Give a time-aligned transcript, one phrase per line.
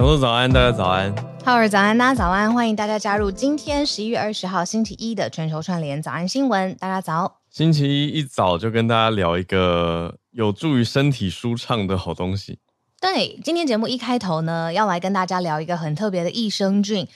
[0.00, 1.14] 小鹿早安，大家早安。
[1.44, 2.54] 浩儿早安，大家早安。
[2.54, 6.74] 欢迎大家加入今天十一月二十号星期一的全球串联早安新闻。
[6.76, 7.40] 大家早。
[7.50, 12.58] 星期一一早就跟大家聊一个有助于身体舒畅的好东西。
[12.98, 17.06] 对，今天节目一开头呢，要来跟大家聊一个很特别的益生菌。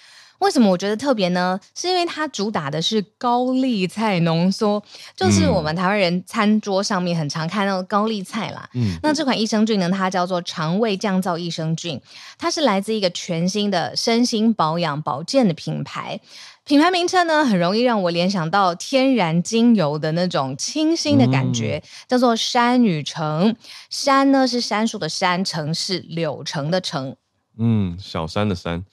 [0.45, 1.58] 为什么我觉得特别呢？
[1.74, 4.82] 是因为它主打的是高丽菜浓缩，
[5.16, 8.69] 就是我们台湾人餐桌上面很常看到的高丽菜啦。
[8.74, 11.98] 嗯，那这款益生菌呢，它叫做肠胃降噪益生菌，
[12.38, 16.20] 它是来自一个全新的身心保养保健的品牌。
[16.66, 23.56] 品牌名称呢，很容易让我联想到天然精油的那种清新的感觉，嗯、叫做山与城。
[23.88, 27.16] 山呢是杉树的山，城是柳橙的橙。
[27.58, 28.84] 嗯，小山的山。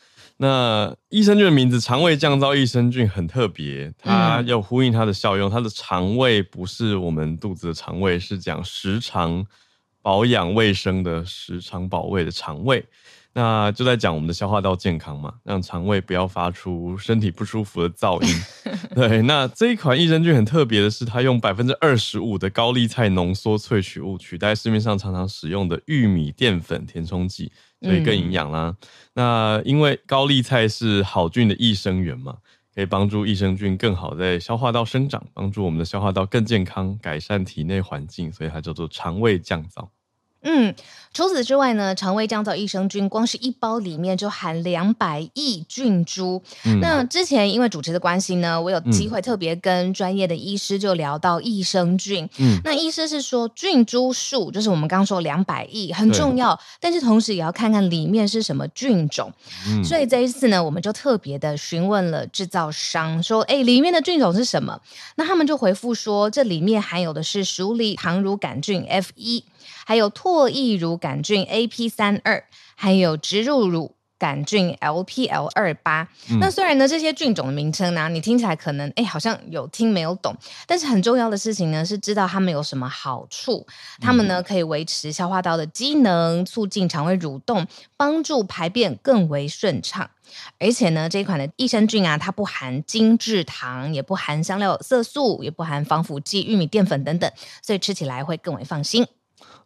[0.41, 5.47] 那益生菌的名字“肠胃降噪益生菌”很特别，它要呼应它的效用。
[5.47, 9.45] 它的肠胃不是我们肚子的肠胃，是讲食肠
[10.01, 12.83] 保养卫生的食肠保卫的肠胃。
[13.33, 18.41] 那就在讲我们的消化道健康嘛，让肠胃不要发出身体不舒服的噪音。
[18.95, 27.51] 对，那这一款益生菌很特别的是，它用百分之二十五的高丽菜浓缩萃取物取代市面上常常使用的玉米淀粉填充剂。
[27.81, 28.75] 所以更营养啦。
[28.79, 32.37] 嗯、那因为高丽菜是好菌的益生元嘛，
[32.73, 39.87] 可以帮助益生菌更好在消化道生长，帮助我们的消化道更健康，改善体内环境，所以它叫做肠胃降燥。
[40.43, 40.73] 嗯，
[41.13, 46.41] 除此之外呢，肠胃降噪益生菌光是一包里面就含两百亿菌株。
[46.65, 52.27] 嗯、那之前因为主持的关系呢，我有机会特别跟专业的医师就聊到益生菌。
[52.39, 59.31] 嗯，那医师是说菌株数就是我们刚刚说两百亿很重要，但是同时也要看看里面是什么菌种。
[59.67, 64.79] 嗯，所以这一次呢，我们就特别的询问了制造商，说，哎，里面的菌种是什么？
[65.17, 69.43] 那他们就回复说，这里面含有的是鼠李糖乳杆菌 F 一。
[69.85, 72.43] 还有唾液乳杆菌 AP 三二，
[72.75, 76.07] 还有植入乳杆菌 LPL 二八。
[76.29, 80.35] 嗯、那虽然呢，这些菌种的名称呢，你听起来可能哎，好像有听没有懂，
[80.67, 83.65] 但是很重要的事情呢，是知道它们有什么好处。
[83.99, 87.65] 它们呢，可以维持消化道的机能，促进肠胃蠕动，
[87.97, 90.07] 帮助排便更为顺畅。
[90.59, 97.29] 而且呢，这一款的益生菌啊，它不含精制糖，也不含香料色素，也不含防腐剂、玉米淀粉等等，
[97.63, 99.07] 所以吃起来会更为放心。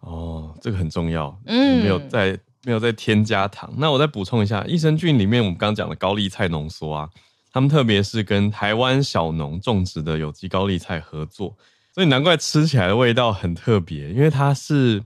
[0.05, 3.73] 哦，这个很重要，嗯，没有再没有再添加糖。
[3.77, 7.09] 那我再补充一下，益生菌里面我们刚刚讲的高丽菜浓缩啊，
[7.51, 11.57] 他们特别是跟台湾小农种植的有机高丽菜合作，
[11.93, 15.01] 所以难怪吃起来的味道很特别，因为它是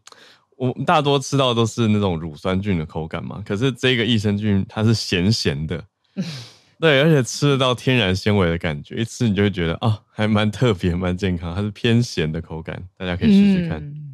[0.58, 5.82] 我大多吃到都是那种乳酸菌的口感嘛，可是这个益生菌它是咸咸的，
[6.80, 13.80] 对，而且吃得到天然纤维的感觉，一吃你就会觉得啊、哦，还蛮特别，蛮健康，它是偏咸的口感，大家可以试试看。
[13.80, 14.09] 嗯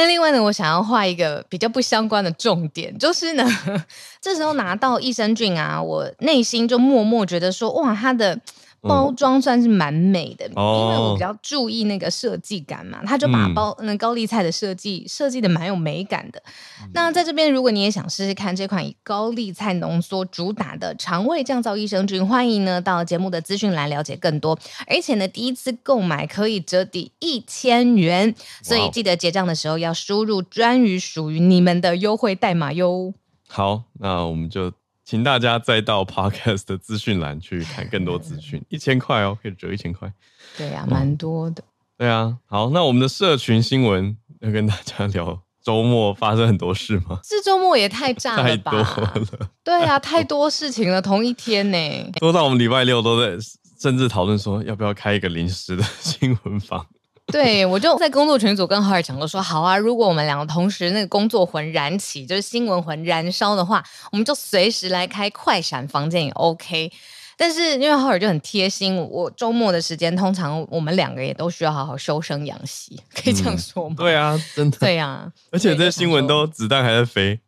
[0.00, 3.46] 那另外呢，我想要画一个比较不相关的重点，就是呢，
[4.20, 8.40] 这时候拿到益生菌啊，我内心就默默觉得说，哇，它的。
[8.82, 16.42] 包装算是蛮美的，嗯、因为我比较注意那个设计感嘛，他就把包那高丽菜的设计设计的蛮有美感的。
[16.82, 24.58] 嗯、那在这边，如果你也想试试看这款以高丽菜浓缩主打的肠胃降噪益生菌，欢迎呢到节目的资讯栏了解更多。
[24.86, 33.12] 而且呢，第一次购买可以折抵一千元，所以记得结账的时候要输入专于属于你们的优惠代码哟。
[33.46, 34.72] 好，那我们就。
[35.10, 40.08] 请大家再到 Podcast 的资讯栏去看更多资讯， 一千块哦，可以折一千块。
[40.56, 41.64] 对呀、啊，蛮多的。
[41.98, 47.18] 对啊，好，那我们的社群新闻要跟大家聊周末发生很多事吗？
[47.28, 48.70] 这周末也太炸了吧！
[48.70, 49.50] 太多了。
[49.64, 52.12] 对啊，太多事情了，同一天呢。
[52.20, 53.36] 多到我们礼拜六都在，
[53.82, 56.86] 甚至讨论说要不要开一个临时的新闻房。
[57.30, 59.76] 对，我就在工作群组跟浩尔讲，都说好啊。
[59.76, 66.90] 如果我们两个同时那个工作魂燃起，就是新闻魂燃烧的话，我们就随时来开快闪房间也 OK。
[67.36, 73.94] 但是因为浩尔就很贴心，我周末的时间通常我们两个也都需要好好修生养息，可以这样说吗？
[73.94, 74.76] 嗯、对啊，真的。
[74.78, 77.40] 对啊，而且这新闻都子弹还在飞，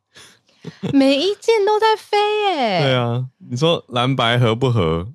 [0.95, 2.17] 每一件都在飞
[2.47, 2.81] 耶。
[2.81, 5.09] 对啊，你说蓝白合不合？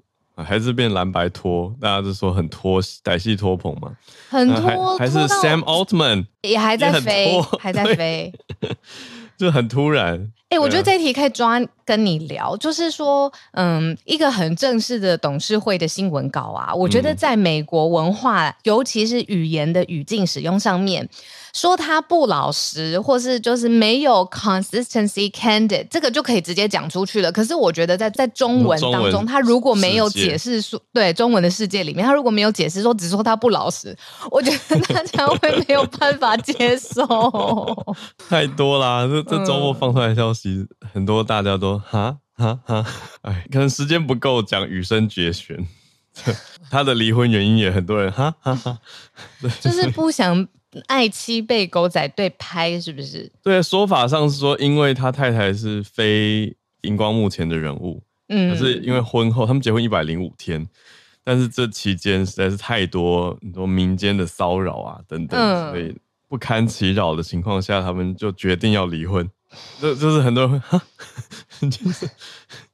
[0.44, 3.92] 还是变蓝白拖，大家就说很拖，歹戏拖棚嘛，
[4.30, 8.32] 很拖，还是 Sam Altman 也还在飞，还在飞，
[9.38, 10.32] 就很突然。
[10.50, 21.10] 哎、欸，我觉得这一题可以抓跟你聊，就是说，嗯，一个很正式的董事会的新闻稿啊，我觉得在美国文化，嗯、尤其是语言的语境使用上面。
[21.54, 27.32] 说他不老实，或是就是没有 consistency candid，这个就可以直接讲出去了。
[27.32, 33.98] 可是我觉得在在中文当中，他如果没有解释说，对中文的世界里面，他如果没有解释说，只说他不老实，
[34.30, 37.04] 我觉得大家会没有办法接受。
[38.30, 40.37] 太多啦，这这周末放出来消息，
[40.94, 42.86] 很多大家都哈哈哈，
[43.22, 45.68] 哎，可能时间不够讲羽生结弦，
[46.70, 48.80] 他的离婚原因也很多人哈哈哈，
[49.60, 50.48] 就是不想
[50.88, 53.32] 爱妻被狗仔队拍，是不是？
[53.42, 60.68] 对，说法上是说，因为他太太是非荧光幕前的人物，嗯，可是因为婚后他们结婚一百零五天，
[61.24, 65.96] 但是这期间实在是太多很多民间的骚扰啊等等，嗯、所以
[66.28, 69.28] 不堪其扰的情况下，他们就决定要离婚。
[69.82, 70.82] 就就是很多人哈，
[71.60, 72.10] 就是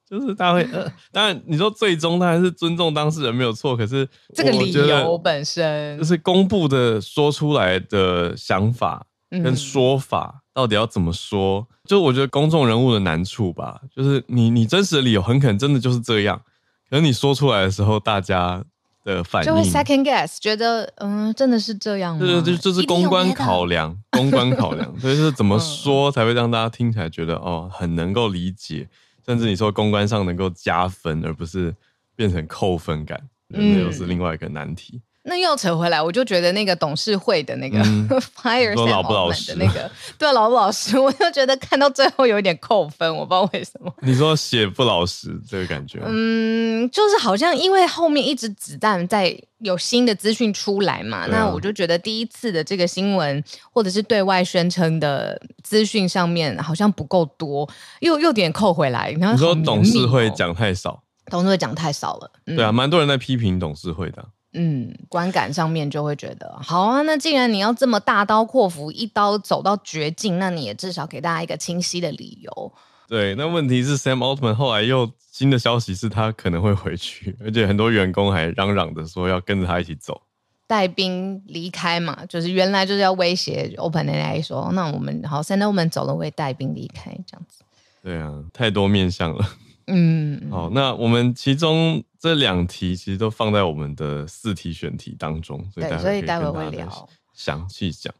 [0.09, 16.41] 就是大家会呃，当然你说最终当然是尊重当事人没有错，可是这个理由本身就是公布的说出来的想法跟说法到底要怎么说，嗯、就我觉得公众人物的难处吧，就是你你真实的理由很可能真的就是这样，
[16.89, 18.63] 可是你说出来的时候大家。
[19.03, 19.45] 的反应。
[19.47, 22.19] 就会 second guess，觉得嗯，真的是这样吗？
[22.19, 28.87] 对对对，这是公关考量， 公关考量，所以就是怎么说才会让大家听起来觉得哦，很能够理解，
[29.25, 31.75] 甚至你说公关上能够加分，而不是
[32.15, 35.01] 变成扣分感，那又是另外一个难题。
[35.25, 37.79] 那又扯回来，我就觉得那个董事会的那个
[38.35, 43.93] fire 说老不老实的那个，对，老不老实， 我就觉得看到最后有一点扣分，我不知道为什么。
[44.03, 45.99] 你说写不老实这个感觉？
[46.05, 53.41] 嗯，就是好像因为后面一直子弹在有新的资讯出来嘛，啊、那我就觉得第一次的这个新闻
[53.71, 57.69] 或者是对外宣称的资讯上面好像不够多，
[58.01, 59.09] 又又点扣回来。
[59.19, 62.29] 然后、哦、你说董事会讲太少，董事会讲太少了。
[62.47, 64.25] 嗯、对啊，蛮多人在批评董事会的。
[64.53, 67.01] 嗯，观感上面就会觉得好啊。
[67.01, 72.73] 那既然你要这么大刀阔斧，一刀走到绝境，那你也至少给大家一个清晰的理由。
[73.07, 80.21] 对，那问题是 Sam Altman 后来又新的消息是他可能会回去，而且很多员工还嚷嚷着说要跟着他一起走，
[80.67, 87.63] 带兵离开嘛，就是原来就是要威胁 OpenAI 说，那我们好，Sam Altman 走了，会带兵离开这样子。
[88.01, 89.45] 对啊，太多面向了。
[89.87, 96.89] 嗯，好，那我们其中这两题其实都放在我们的四题选题当中，所以待会可以跟大家
[97.33, 98.13] 详细讲。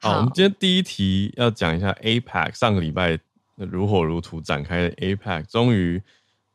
[0.00, 3.18] 好，我们今天第一题要讲一下 APEC 上个礼拜
[3.56, 6.00] 如火如荼展开的 APEC 终于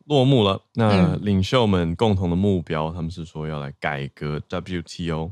[0.06, 0.62] 落幕了。
[0.74, 5.32] 那领袖们共同的目标，他们是说要来改革 WTO。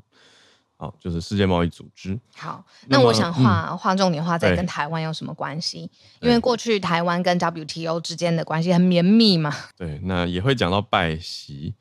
[0.82, 2.20] 好，就是世界贸易组织。
[2.36, 5.88] 好，那我想画画、嗯、重点画在跟台湾有什么关系？
[6.22, 9.56] 因为过去台湾跟 WTO 之间的关系很绵密嘛。
[9.78, 11.76] 对，那也会讲到拜习，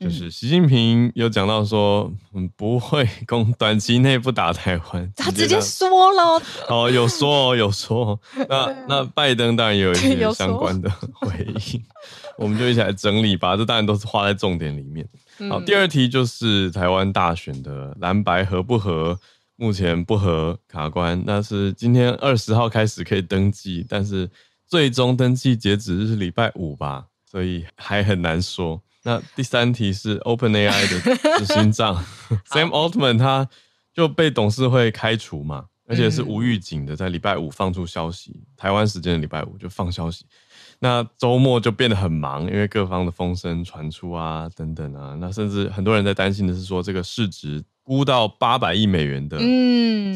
[0.00, 5.12] 就是习近平有讲到说，嗯，不会攻短期内不打台湾。
[5.14, 6.42] 他直接说了。
[6.68, 8.18] 哦， 有说哦，有说。
[8.48, 11.84] 那 那拜登当然也有一些相关的回应，
[12.40, 13.56] 我们就一起来整理吧。
[13.56, 15.08] 这当然都是画在重点里面。
[15.48, 19.18] 好，第二题就是台湾大选的蓝白合不合？
[19.56, 24.30] 目前不合卡关，那是今天二十号开始可以登记，但是
[24.66, 28.80] 最终登记截止日是礼拜五吧，所以还很难说。
[29.02, 32.02] 那第三题是 OpenAI 的执行长
[32.48, 33.46] Sam Altman 他
[33.92, 40.24] 就被董事会开除嘛，而且是无预警的，在礼拜五放出消息，台湾时间的礼拜五就放消息。
[40.80, 47.62] 那周末就变得很忙，因为各方的风声传出啊，等等啊，那甚至很多人在担心的是说，这个市值。
[47.90, 49.36] 估到八百亿美元的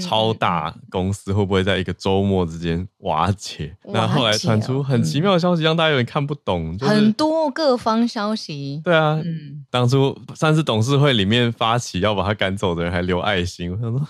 [0.01, 3.77] 超大公司会不会在一个周末之间瓦解？
[3.83, 6.79] 嗯、那后来传出很奇妙的消息，让大家有点看不懂。
[6.79, 8.81] 就是、很多各方消息。
[8.85, 14.09] 对啊，嗯、当初上次董事会里面发起要把他赶走的人还留爱心，我想说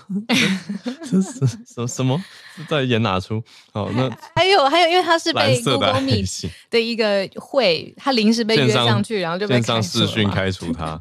[1.11, 2.23] 这是什么什么
[2.68, 3.42] 在演哪出？
[3.73, 11.00] 好，那还有还有，因为他是被 Google Meet 的一个会，他临时被约上去，然后就被上视讯开除他。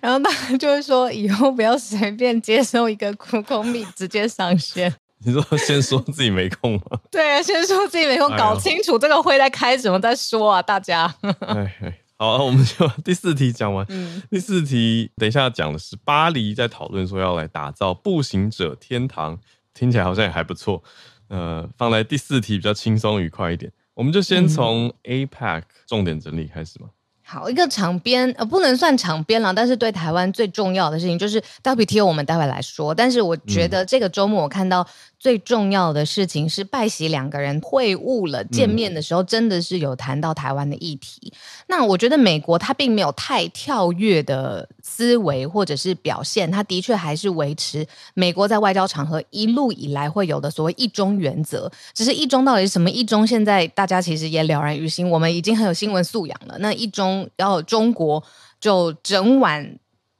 [0.00, 4.94] 然后大家就会说，以后不要随便接受一个 Google Meet 直接上线。
[5.24, 7.00] 你说先说自己没空吗？
[7.10, 11.12] 对啊，先说自己没空，搞清楚这个会在开什么再说啊，大家。
[11.40, 13.84] 哎哎，好啊，我们就第四题讲完。
[13.88, 19.36] 嗯，第四题等一下讲的是巴黎在讨论说要来打造步行者天堂，
[19.74, 20.82] 听起来好像也还不错。
[21.28, 26.90] 呃，放在第四题比较轻松愉快一点，我们就先从 APEC 重点整理开始嘛。
[27.30, 32.94] 好，一个场边呃，不能算场边了，但是对台湾最重要的事情就是 WTO，我们待会来说。
[32.94, 34.86] 但是我觉得这个周末我看到。
[35.18, 41.32] 最重要的事情是拜习两个人会晤了，见面的时候真的是有谈到台湾的议题。
[41.34, 47.84] 嗯、那我觉得美国他并没有太跳跃的思维或者是表现，他的确还是维持
[48.14, 51.70] 美国在外交场合一路以来会有的所谓一中原则。
[51.92, 56.56] 只是一中到底是什么一中，现在大家其实也了然于心，我们已经很有新闻素养了。
[56.60, 58.22] 那一中要中国
[58.60, 59.78] 就整晚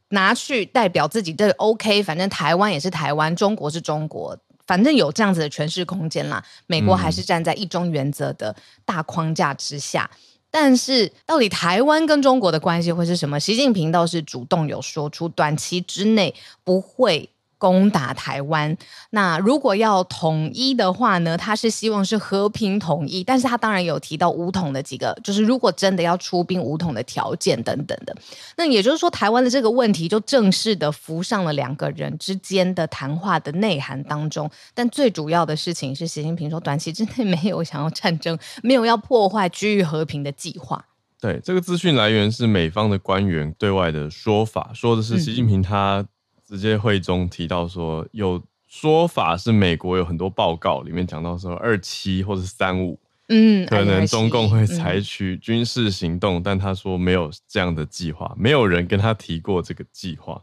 [0.09, 4.37] 拿去代表自己，这 OK，反正台湾也是台湾，中国是中国。
[4.69, 6.41] 反正有这样子的诠释空间啦。
[6.69, 10.19] 美国还是站在一中原则的大框架之下，嗯、
[10.53, 13.41] 但是到底台湾跟中国的关系会是什么？
[13.41, 16.33] 习近平倒是主动有说出，短期之内
[16.63, 17.31] 不会。
[17.59, 18.75] 攻打台湾，
[19.11, 21.37] 那如果要统一的话呢？
[21.37, 28.17] 他是希望是和平统一，但是他当然有提到武统的几个，就是如果真的要出兵武统的条件等等的。
[28.57, 34.49] 那也就是说，台湾的这个问题就正式的浮上了两个人之间的谈话的内涵当中。
[34.73, 40.85] 但最主要的事情是，习近平说短期之内没有想要战争，没有要破坏区域和平的计划。
[41.21, 46.07] 对，这个资讯来源是美方的官员对外的说法，说的是习近平他。
[46.49, 60.43] 直接会中提到说，有说法是美国有很多报告里面讲到说二七或者三五，嗯，可能中共会采取军事行动，嗯，但他说没有这样的计划，没有人跟他提过这个计划。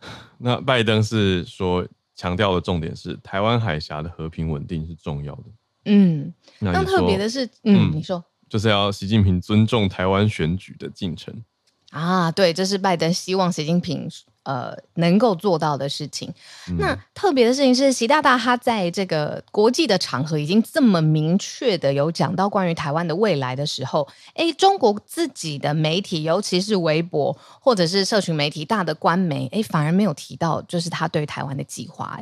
[0.38, 1.86] 那拜登是说
[2.16, 5.44] 强调的重点是台湾海峡的和平稳定是重要的，
[5.84, 11.44] 嗯，那特别的是，嗯，你说就是要习近平尊重台湾选举的进程
[11.90, 14.08] 啊，对，这是拜登希望习近平。
[14.42, 16.32] 呃，能够做到的事情。
[16.70, 32.18] 嗯、那特别的事情是，习大大他在这个国际的场合已经这么明确的有讲到关于台湾的未来的时候，诶，中国自己的媒体，尤其是微博或者是社群媒体大的官媒，诶，反而没有提到，就是他对台湾的计划。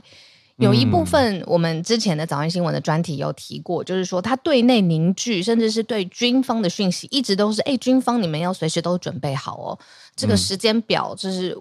[0.56, 9.78] 有一部分我们之前的早安新闻的专题有提过，就是说他对内凝聚，甚至是对军方的讯息，一直都是，诶，军方你们要随时都准备好哦，
[10.16, 11.56] 这个时间表就是。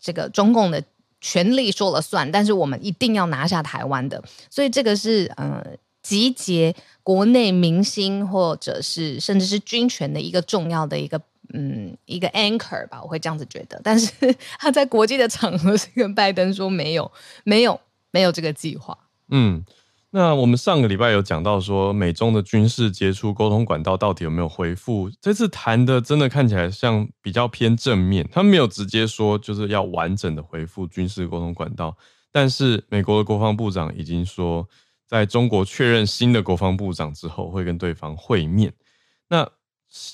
[0.00, 0.82] 这个中共的
[1.20, 11.20] 权力说了算，但是我们一定要拿下台湾的，所以这个是嗯集结国内明星或者是甚至是军权的一个重要的一个
[11.52, 13.80] 嗯一个 anchor 吧，我会这样子觉得。
[13.82, 14.12] 但是
[14.58, 17.10] 他在国际的场合是跟拜登说没有
[17.44, 18.96] 没有没有这个计划，
[19.30, 19.64] 嗯。
[20.10, 25.10] 那我们上个礼拜有讲到说，美中的军事接触沟通管道到底有没有恢复？
[25.20, 31.94] 这次谈的真的看起来像比较偏正面，他们没有直接说就是要完整的恢复军事沟通管道，
[32.32, 34.66] 但是美国的国防部长已经说，
[35.06, 38.72] 在中国确认新的国防部长之后，会跟对方会面。
[39.28, 39.46] 那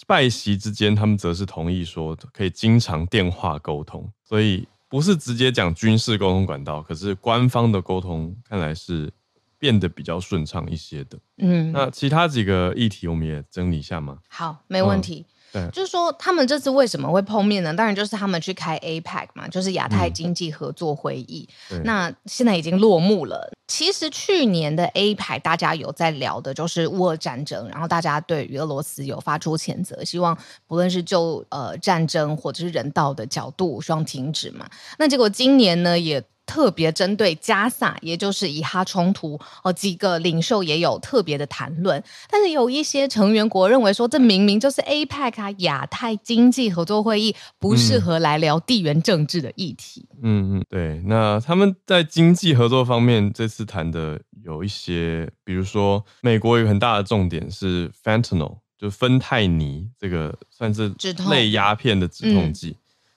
[0.08, 9.12] 拜习之间，他们则是同意说可以经常电话沟通，所以不是直接讲军事沟通管道，可是官方的沟通看来是。
[9.58, 14.18] 变得比较顺畅一些的，嗯，那其他几个议题我们也整理一下吗？
[14.28, 15.24] 好，没问题。
[15.52, 17.72] 嗯、对，就是说他们这次为什么会碰面呢？
[17.74, 21.48] 当然就是他们去开 APEC 嘛，就是亚太经济合作会议。
[21.70, 23.50] 嗯、那现在已经落幕了。
[23.68, 34.68] 其实去年的 APEC 大家有在聊的就是乌俄战争，然后大家对于俄罗斯有发出谴责，希望不论是就呃战争或者是人道的角度，希望停止嘛。
[34.98, 36.22] 那结果今年呢也。
[36.46, 42.02] 特别针对加萨，也就是以哈冲突，哦，几个领袖也有特别的谈论。
[42.30, 50.06] 但是有一些成员国认为说，这明明就是 APEC 啊，亚太经济合作会议，不适合来聊地缘政治的议题。
[50.22, 51.02] 嗯嗯，对。
[51.06, 60.94] 那他们在经济合作方面，这次谈的有一些，比如说美国有很大的重点是 Fentanyl，就芬太尼，这个算是
[61.30, 62.76] 类鸦片的止痛剂，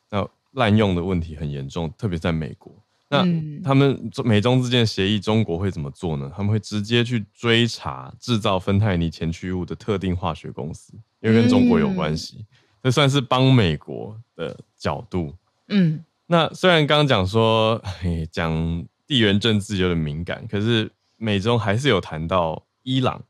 [0.09, 2.73] 那滥用的问题很严重，特别在美国。
[3.09, 3.25] 那
[3.63, 6.29] 他们美中之间的协议，中国会怎么做呢？
[6.35, 12.45] 他们会直接去追查制造芬太尼前驱物的特定化学公司，因为跟中国有关系，
[12.83, 15.33] 这算是帮美国的角度。
[15.69, 17.81] 嗯，那虽然刚刚讲说
[18.29, 23.23] 讲地缘政治有点敏感，可是美中还是有谈到伊朗，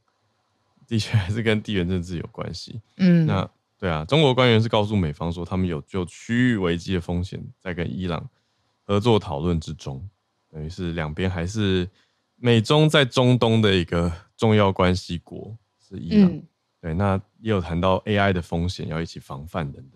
[0.88, 2.82] 的确还是跟地缘政治有关系。
[2.98, 8.28] 嗯，那对啊，中国官员是告诉美方说，他们有就区域危机的风险在跟伊朗。
[8.88, 10.02] 合作讨论之中，
[10.50, 11.86] 等于是两边还是
[12.38, 16.32] 美中在中东的一个重要关系国是伊朗。
[16.32, 16.44] 嗯、
[16.82, 19.92] 对，那也有谈到 AI 的风险要一起防范等等。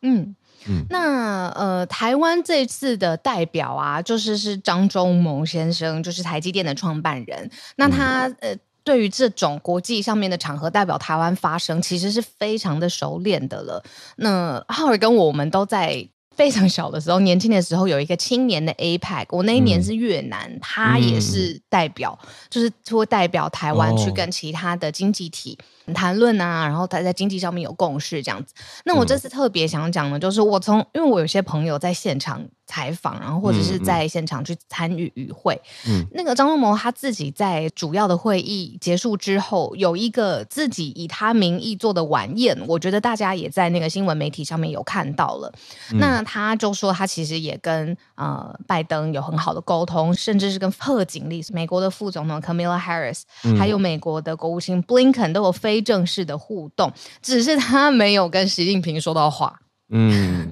[0.00, 0.34] 嗯
[0.66, 7.50] 嗯，那呃，台湾这次的代表啊，就是是张忠谋先生，就是台积电的创办人。
[7.76, 13.84] 那他、嗯、呃，对于这种国际上面的场合代表台湾发声，其实是非常的熟练的了。
[14.16, 16.08] 那浩尔跟我们都在。
[16.36, 25.58] 非常小的时候，年轻的时候有一个青年的 APEC，我那一年是越南，嗯、他也是代表，嗯、就是会代表台湾去跟其他的经济体
[25.92, 28.54] 谈论啊，然后他在经济上面有共识这样子。
[28.84, 35.60] 那我这次特别想讲的，就是我从因为我有些朋友在现场采访，然后或者是在现场去参与与会。
[35.86, 45.52] 嗯，那个张忠谋他自己在主要的会议结束之后，有一个自己以他名义做的晚宴，我觉得大家也在那个新闻媒体上面有看到了。
[45.92, 59.60] 嗯、那他就说，他其实也跟呃拜登有很好的沟通，甚至是跟贺锦丽，美国的副总统 Kamala Harris，、嗯、还有美国的国务卿 Blinken 都有非非正式的互动，只是他没有跟习近平说到话。
[59.88, 60.48] 嗯，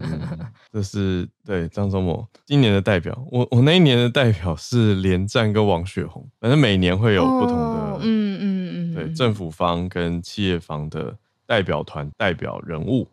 [0.72, 3.16] 这是对张忠谋今年的代表。
[3.30, 13.06] 我我那一年的代表是连战跟王雪红，反正每年会有不同的，嗯嗯嗯，对政府方跟企业方的代表团代表人物。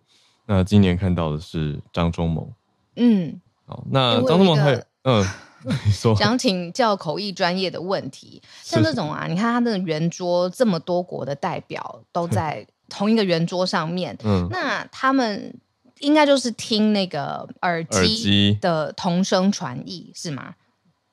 [0.47, 2.51] 那今年看到的是张忠谋。
[2.95, 4.71] 嗯，好，那张忠谋他
[5.03, 5.23] 嗯，
[5.85, 15.53] 你说想请教口译专业的问题，像这种啊，你看他的圆桌这么多国的代表都在同一个圆桌上面，嗯，那他们。
[15.99, 20.55] 应该就是听那个耳机的同声传译是吗？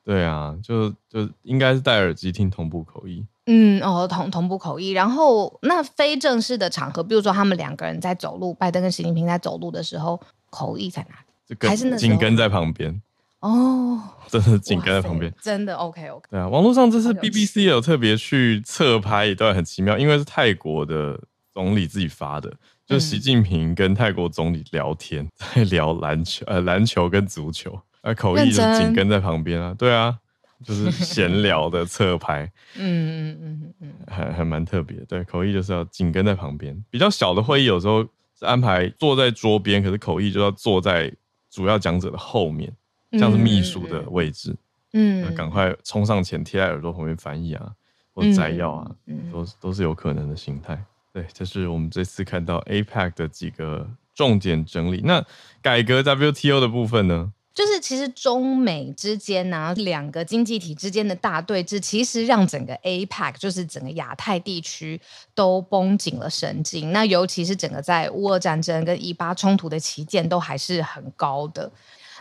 [0.04, 3.26] 对啊，就就应该是戴耳机听同步口译。
[3.46, 4.90] 嗯，哦，同同步口译。
[4.90, 11.16] 然后那非正式的场合，比如说他们两个人在走路，拜登跟习近平在走路的时候，口译在哪
[11.48, 11.68] 里？
[11.68, 13.02] 还是那紧跟在旁边？
[13.40, 16.26] 哦，真的紧跟在旁边，真的 OK OK。
[16.30, 21.20] 对啊，网络上这次 BBC 有特别去侧拍一段很奇妙，因为是泰国的
[21.54, 22.52] 总理自己发的。
[22.86, 30.16] 就习近平跟泰国总理聊天，嗯、 在聊篮球，呃，篮球跟足球，而口译就紧跟在旁边啊，对啊，
[30.64, 32.44] 就是闲聊的侧拍，
[32.76, 36.80] 嗯嗯嗯嗯，还还蛮特别，对，口译就是要紧跟在旁边。
[36.88, 38.04] 比较小的会议有时候
[38.38, 41.12] 是安排坐在桌边，可是口译就要坐在
[41.50, 42.72] 主要讲者的后面，
[43.12, 44.54] 像是秘书的位置，
[44.92, 47.70] 嗯，赶快冲上前贴在耳朵旁边翻译啊，
[48.12, 50.82] 或摘要啊，嗯、都都是有可能的形态。
[51.12, 55.00] 对，这是我们这次看到 APEC 的几个重点整理。
[55.04, 55.24] 那
[55.62, 57.32] 改革 WTO 的部分呢？
[57.54, 65.00] 就是其实中美之间呢、啊，两个经济体之间的大对峙，其实让整个 APEC，就是整个亚太地区
[65.34, 66.92] 都绷紧了神经。
[66.92, 71.72] 那尤其是整个在乌俄战争跟以巴冲突的期间，都还是很高的。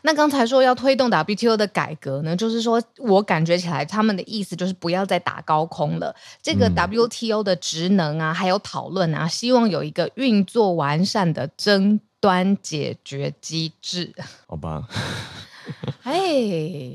[0.05, 6.15] 那刚才说要推动 WTO 的改革呢，就是说我感觉起来他们的意思就是不要再打高空了。
[6.43, 14.13] 这个 WTO 的职能啊，还有讨论啊，希望有一个运作完善的争端解决机制。
[14.45, 14.87] 好吧，
[16.03, 16.13] 哎，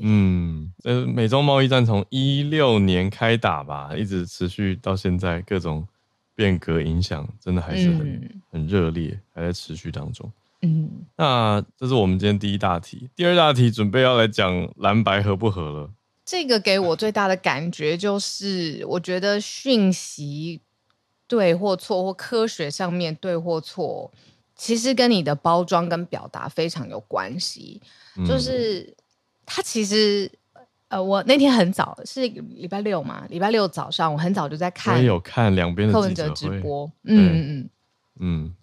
[0.01, 5.85] 嗯，呃，美中贸易战从一六年开打吧，一直持续到现在，各种
[6.33, 10.31] 变革影响真的还是很、嗯、很热烈，还在持续当中。
[10.61, 15.89] 嗯，那这是我们今天第一大题，第二大题准备要来讲蓝白合不合了。
[16.23, 20.61] 这个给我最大的感觉就是，我觉得讯息
[21.27, 24.11] 对或错，或科学上面对或错，
[24.55, 27.81] 其实跟你的包装跟表达非常有关系。
[28.15, 28.95] 嗯、就是
[29.45, 30.31] 他其实，
[30.89, 37.69] 呃，我那天很早是礼拜六嘛，礼拜六早上我很早就在看，我有看两边的柯文哲直播，嗯嗯嗯。
[38.19, 38.55] 嗯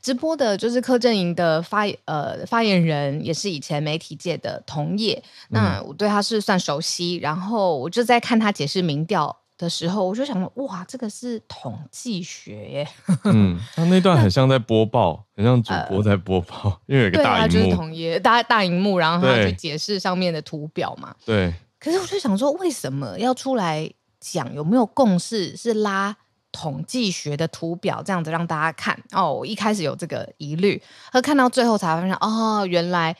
[0.00, 7.16] 直播的就是柯震营的发呃发言人，也是以前媒体界的同业，那我对他是算熟悉。
[7.16, 12.88] 然后我就在看他解释民调的时候，我就想说，哇，这个是统计学耶。
[13.24, 21.14] 嗯， 他那段很像在播报，很像主播在播报，呃、因为有一个大荧幕，就是同业大大荧幕，然后他去解释上面的图表嘛。
[21.24, 21.52] 对。
[21.78, 24.52] 可是我就想说，为什么要出来讲？
[24.54, 25.56] 有没有共识？
[25.56, 26.16] 是拉？
[26.56, 30.80] 统计学的图表这样子让大家看哦，我一开始有这个疑虑，
[31.12, 33.14] 和看到最后才发现哦，原来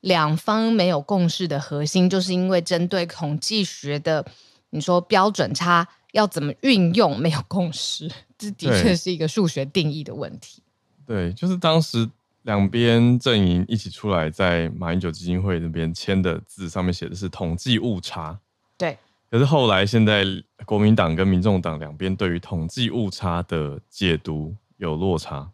[0.00, 4.26] 两方没有共识的核心，就是因为针对统计学的
[4.70, 10.60] 你说标准差要怎么运用没有共识，这的确是一个数学定义的问题。
[11.06, 12.10] 对，就是当时
[12.42, 18.36] 两边阵营一起出来，在马英九基金会那边签的字上面写的是统计误差。
[18.76, 18.98] 对。
[19.30, 20.24] 可是后来，现在
[20.66, 25.48] 国民党跟民众党两边对于统计误差的解读有落差。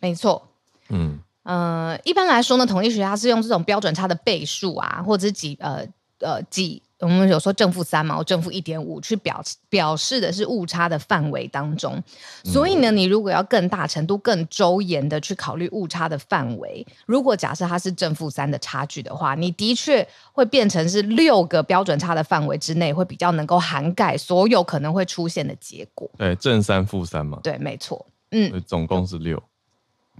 [0.00, 0.48] 没错，
[0.88, 5.86] 嗯呃，一般来说呢，统计学家是用这种标准差的倍数啊，或者是几呃
[6.20, 6.82] 呃几。
[7.00, 12.02] 我们有说正负三嘛，我正负一点五，去表表示的是误差的范围当中。
[12.42, 26.10] 所以呢，你如果要更大程度、更周延的去考虑误差的范围，如果假设它是正负三的差距的话，你的确会变成是六个标准差的范围之内，会比较能够涵盖所有可能会出现的结果。
[26.16, 27.38] 对，正三负三嘛。
[27.42, 28.06] 对，没错。
[28.30, 29.42] 嗯，总共是六。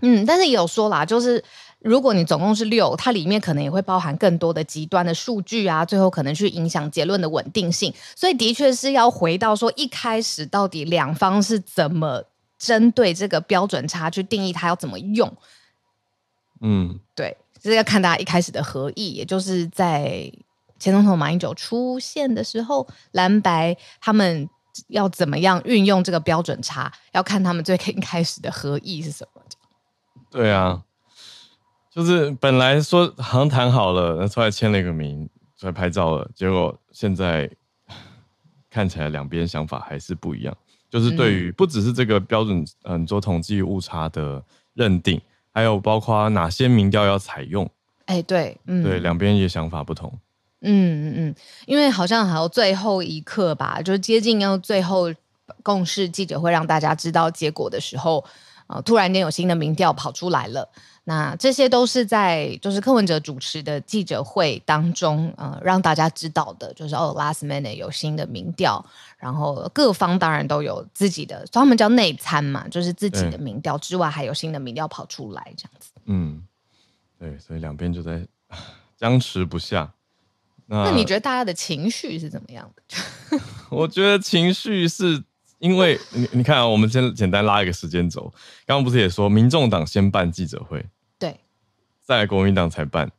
[0.03, 1.43] 嗯，但是也有说啦，就是。
[1.81, 7.93] 如果你总共是六，它里面可能也会包含更多的极端的数据啊，最后可能去影响结论的稳定性。
[8.15, 12.25] 所以的确是要回到说一开始到底两方是怎么
[12.59, 15.33] 针对这个标准差去定义它要怎么用。
[16.61, 20.33] 嗯，对，就是要看大家一开始的合意，也就是在
[20.79, 24.49] 前总统马英九出现的时候，蓝白他们
[24.89, 29.43] 要怎么样运用这个标准差，要看他们最开始的合意是什么。
[30.31, 30.83] 对啊，
[31.97, 35.27] 就是本来说好像谈好了，那出来签了一个名，
[35.59, 37.51] 出来拍照了，结果现在
[38.69, 40.55] 看起来两边想法还是不一样。
[40.91, 45.19] 就是对于不只是这个标准，嗯，做统计误差的认定，
[45.55, 47.67] 还有包括哪些民调要采用，
[48.05, 50.13] 哎，对，嗯，对，两边也想法不同，
[50.61, 55.11] 嗯嗯嗯，因为好像还有最后一刻吧，就是接近要最后
[55.63, 58.23] 共识记者会让大家知道结果的时候，
[58.67, 60.69] 呃，突然间有新的民调跑出来了。
[61.09, 68.85] 那这些都是在就是柯文哲主持的记者会当中，呃，让大家知道的，就是哦，last minute 有新的民调，
[69.17, 75.93] 然后各方当然都有自己的，他们叫内参嘛，就是自己的民调之外，还有新的民调跑出来这样子。
[76.07, 76.43] 嗯，
[77.21, 78.27] 对，所以两边就在
[78.99, 79.93] 僵持不下。
[80.67, 83.41] 那，那你觉得大家的情绪是怎么样的？
[83.71, 85.23] 我觉得情绪是。
[85.59, 88.31] 因为你你看啊，我们先简单拉一个时间轴。
[88.67, 90.87] 刚刚不是也说，民众党先办记者会，对，
[92.07, 93.11] 再来国民党才办。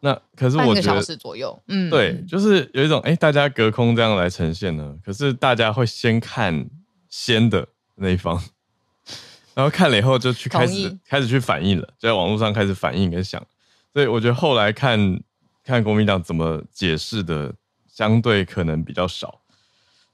[0.00, 4.96] 那可是我觉得半个小时左右，嗯，对，就是有一种哎，大家隔空这样来呈现呢。
[5.04, 6.70] 可是大家会先看
[7.10, 8.42] 先的那一方，
[9.52, 13.46] 然后看了以后就去开始意开始去反应了，就在网络上开始反应跟想。
[13.92, 15.20] 所以我觉得后来看
[15.62, 17.52] 看国民党怎么解释的，
[17.86, 19.42] 相对可能比较少。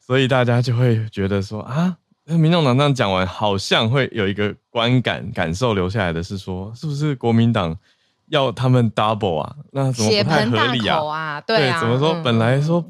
[0.00, 1.98] 所以大家就会觉得说啊，
[2.34, 7.76] 民众党这样讲完，好像会有一个观感感受留下来的是说，是不是国民党
[8.28, 9.54] 要他们 double 啊？
[9.72, 10.98] 那怎么不太合理啊？
[11.06, 12.20] 啊对，啊对，怎么说？
[12.24, 12.84] 本来说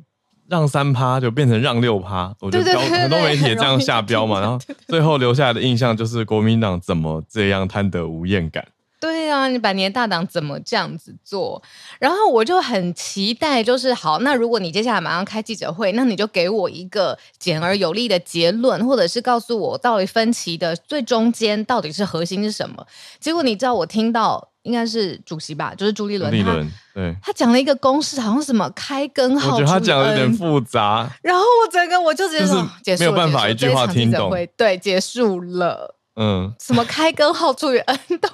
[0.48, 4.40] 让三趴就变成让六趴，我觉得很多媒体也这样下标嘛。
[4.40, 8.64] 然后最后留下来的印象就是国民党怎么这样贪得无厌感。
[8.98, 11.62] 对啊，你百年大党怎么这样子做？
[11.98, 22.86] 然后我就很期待，就是好，那如果你接下来马上开记者会，那你就给我一个简而有力的结论，或者是告诉我到底分歧的最中间到底是核心是什么？
[23.20, 31.08] 结果你知道，我听到应该是主席吧，就是朱立伦，朱立伦，对，他讲了一个公式，好像什么开根号，我觉得他讲的有点复杂。
[31.22, 35.95] 然后我整个我就觉得说，就是没有办法一句话听懂，对，结束了。
[36.16, 38.28] 嗯，什么开根号除以 n 都，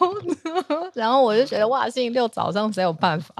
[0.94, 3.34] 然后我就觉得哇，星期六早上谁有办法？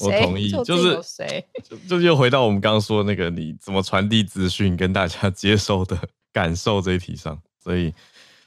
[0.00, 1.44] 我同意， 就是谁，
[1.88, 5.98] 就又回到我们刚刚说的那个，你怎么传递资讯跟大家 接收的
[6.32, 7.40] 感受这一题上。
[7.58, 7.92] 所以，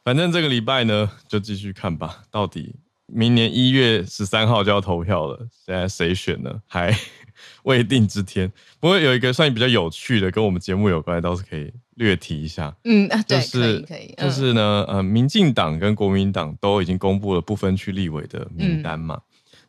[0.03, 2.21] 反正这个礼拜呢，就继续看吧。
[2.29, 2.75] 到底
[3.07, 6.61] 明年一月十三号就要投票了，现在谁选呢？
[6.67, 6.95] 还
[7.63, 8.49] 未定之天。
[8.79, 11.73] 不过有一个算比较有趣的，跟我们节目有关，倒是可以。
[11.95, 19.15] 略提一下，嗯，对，就是、可以，可以，就是呢，呃，民进党跟国民党都已经公布了不分区立委的名单嘛。
[19.15, 19.21] 嗯、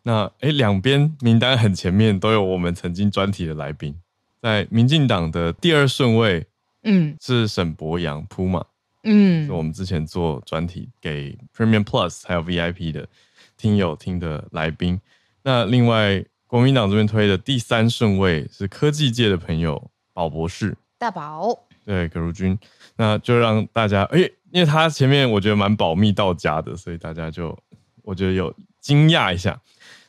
[0.05, 3.95] 那，哎，两边名单很前面都有我们曾经专题的来宾，
[4.41, 6.47] 在民进党的第二顺位，
[6.85, 8.65] 嗯，是沈博阳铺嘛，
[9.03, 13.09] 嗯，是我们之前做专题给 Premium Plus 还有 VIP 的
[13.57, 15.01] 听友听的来宾。
[15.43, 21.67] 那另外国民党这边推的第三顺位是科技界的朋友宝博士，大宝。
[21.85, 22.59] 对，葛如君，
[22.97, 24.19] 那就让大家哎，
[24.51, 27.57] 因为他前面我觉得蛮保密到家的，所以大家就
[28.03, 29.61] 我觉得有惊讶一下。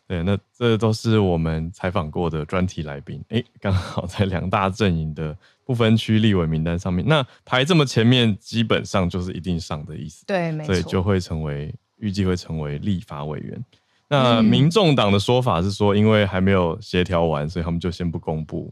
[0.05, 10.25] 对，那这都是我们采访过的专题来宾，哎，刚好在两大阵营的不分区立委名单上面，那排这么前面，基本上就是一定上的意思。
[10.25, 10.73] 对，没错。
[10.73, 13.65] 所以就会成为预计会成为立法委员。
[14.09, 18.71] 那民众党的说法是说，因为还没有协调完，所以他们就先不公布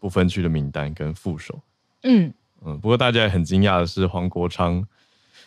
[0.00, 1.58] 不分区的名单跟副手。
[2.02, 2.32] 嗯
[2.64, 4.84] 嗯，不过大家也很惊讶的是，黄国昌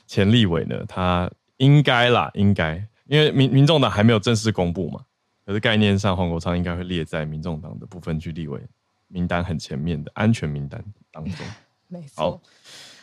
[0.08, 2.76] 前立委呢，他应该啦，应该，
[3.08, 5.02] 因为民民众党还没有正式公布嘛，
[5.46, 8.62] 可是概念上，黄国昌应该会列在民众党的部分区立委
[9.08, 11.46] 名单很前面的安全名单当中。
[11.88, 12.16] 没错。
[12.16, 12.42] 好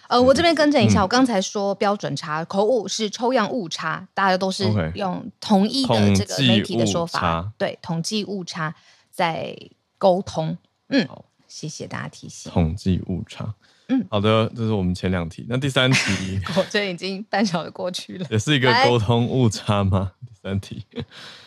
[0.08, 8.74] 呃，我这边更正一下，嗯、我刚才说标准差口误是抽样误差，大家都是用同一的这个媒体的说法，对，统计误差
[9.10, 9.54] 在
[9.98, 10.56] 沟通。
[10.88, 11.06] 嗯。
[11.48, 12.52] 谢谢大家提醒。
[12.52, 13.52] 统计误差，
[13.88, 15.44] 嗯，好的，这是我们前两题。
[15.48, 20.12] 那第三题， 我这已经半小时过去了，也是一个沟通误差吗？
[20.26, 20.84] 第三题，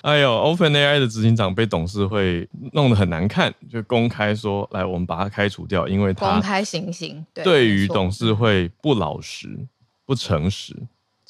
[0.01, 9.67] 哎呦，OpenAI 的执行长被董事会弄得很难看，就公开说，来，我们把他开除掉，因为他公开行刑，对于董事会不老实、
[10.05, 10.75] 不诚实。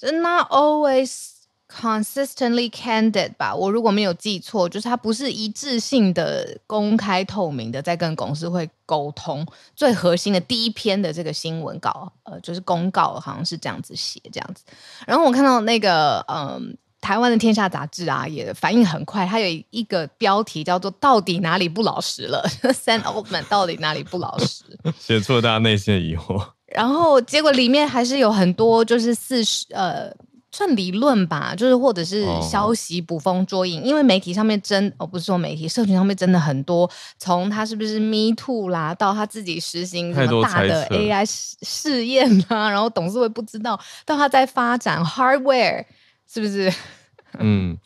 [0.02, 1.41] Not always.
[1.74, 9.48] Consistently candid 吧，我如果没有记错，就是他不是一致性的、公开透明的在跟董事会沟通。
[9.74, 14.66] 最核心的第一篇的这个新闻稿，呃，就是公告，好像是这样子写，这样子。
[15.08, 19.26] 然后我看到那个，嗯，台湾的天下杂志啊，也反应很快。
[19.26, 24.66] 它有一个标题叫做“到底哪里不老实了 ”，Sam Altman 到底哪里不老实？
[25.00, 26.46] 写出了大家内心的疑惑。
[26.68, 30.14] 然后结果里面还是有很多就是四十呃。
[30.52, 41.26] 算理论吧，就是或者是消息捕风捉影，哦、因为媒体上面真哦，不是说媒体，社群上面真的很多，从他是不是 Me Too 啦，到他自己实行什么大的 AI
[41.62, 45.86] 试验啊，然后董事会不知道，到他在发展 Hardware，
[46.32, 46.72] 是不是？
[47.40, 47.78] 嗯，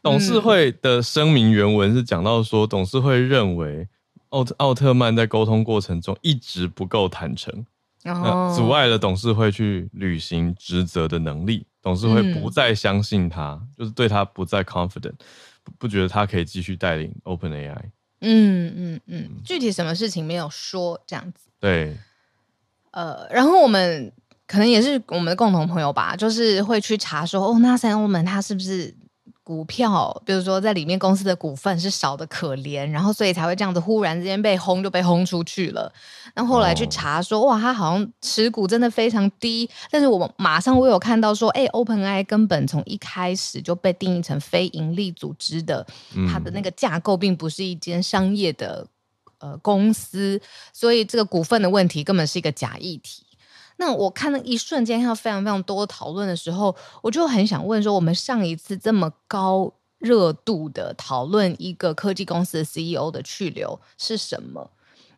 [0.00, 3.88] 董事会的声明原文是讲到说，董事会认为
[4.28, 7.66] 奥特奥特曼在沟通过程中一直不够坦诚。
[8.04, 15.14] 那阻碍了董事会去履行职责的能力，董事会不再相信他，嗯、就是对他不再 confident，
[15.64, 17.76] 不不觉得他可以继续带领 OpenAI。
[18.20, 21.48] 嗯嗯嗯，具体什么事情没有说这样子。
[21.58, 21.96] 对，
[22.92, 24.12] 呃，然后我们
[24.46, 28.94] 可能也是我们的共同朋友吧，就是会去查说，哦，那 Sam Altman 他是不是？
[29.44, 35.92] 股票，比如说在里面公司的股份是少的可怜，然后所以才会这样子忽然之间被轰就被轰出去了。
[36.34, 39.68] 那后来去查说，哦、哇，他好像持股真的非常低。
[39.90, 48.86] 但是我马上我有看到说，哎，OpenAI 根本从一开始就被定义成非盈利组织的，嗯、它的那个架构并不是一间商业的
[49.38, 50.40] 呃公司，
[50.72, 53.24] 所以这个股份的问题根本是一个假议题。
[53.84, 64.70] 那我看那一瞬间，看到非常非常多讨论的时候，我就很想问说，我们上一次这么高热度的讨论一个科技公司的 CEO 的去留是什么？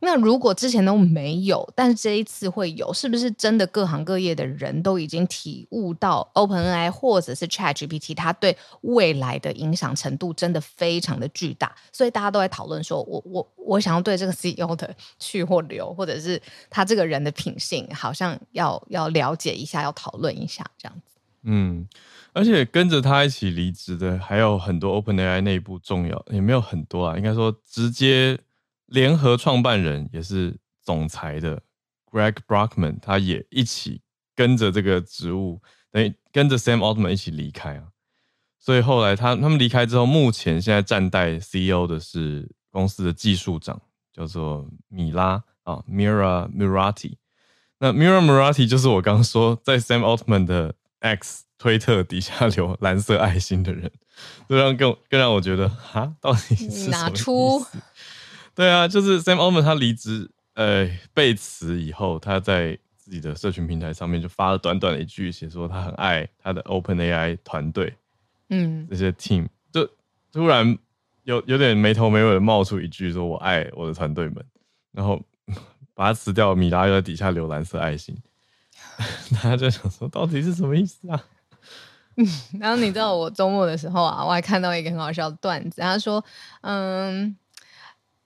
[0.05, 11.75] 那如果之前都没有，但是这一次会有，是不是真的各行各业的人都已经体悟到 OpenAI 或者是 ChatGPT 它对未来的影响程度真的非常的巨大？
[11.90, 21.17] 所以大家都在讨论说，我我我想要对这个 CEO 的去或留，或者是他这个人的品性，好像要要了解一下，要讨论一下这样子。
[21.45, 21.88] 嗯，
[22.35, 28.38] 而且跟着他一起离职的还有很多 OpenAI 内部重要，也没有很多啊，应该说直接。
[28.94, 31.61] 联合创办人也是总裁的
[32.11, 34.00] Greg Brockman，他也一起
[34.37, 37.88] 跟着这个职务，等于跟着 Sam Altman 一起离开啊。
[38.61, 47.16] 所以后来他他们离开之后，目前现在暂代 CEO 的是公司的技术长，叫做米拉啊，Mira Murati。
[47.78, 53.90] 那 Mira Murati 就是我刚刚说在 Sam Altman 的 X 推特底下留 蓝色爱心的人，
[54.48, 57.66] 这让更更让我觉得哈，到底是哪出？
[58.57, 67.97] 对啊，就是 Sam Altman 他离职，呃，被辞以后，他在自己的社群平台上面就发了短短的一句，写说他很爱他的 OpenAI 团队，
[68.51, 69.88] 嗯，这些 team，就
[70.33, 70.79] 突然
[71.25, 74.37] 有有点没头没尾的冒出一句，说我爱我的团队们，
[74.93, 75.21] 然后
[75.93, 78.17] 把他辞掉，米拉又在底下留蓝色爱心，
[79.35, 81.25] 大家就想说到底是什么意思啊？
[82.17, 82.27] 嗯，
[82.61, 86.25] 然后你知道我周末的时候啊，我还看到一个很好笑的段子，他说，
[86.61, 87.37] 嗯。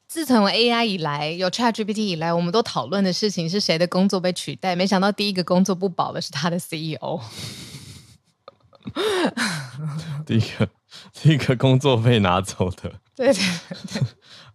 [0.09, 4.75] 自从 AI 以来，有 ChatGPT 以来，我们都讨论的事情是谁的工作被取代。
[4.75, 7.21] 没想到第一个工作不保的是他的 CEO。
[10.25, 10.69] 第一个，
[11.13, 12.91] 第一个工作被拿走的。
[13.15, 14.03] 对对对。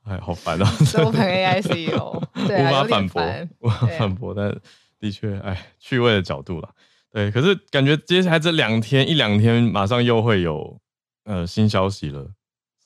[0.05, 3.23] 哎，好烦啊！OpenAI CEO， 对啊，无法反驳，
[3.59, 4.51] 无法反驳，但
[4.99, 6.69] 的确，哎，趣味的角度了。
[7.11, 10.81] 对，可是感觉接下来这两天一两天，马上又会有
[11.25, 12.31] 呃新消息了，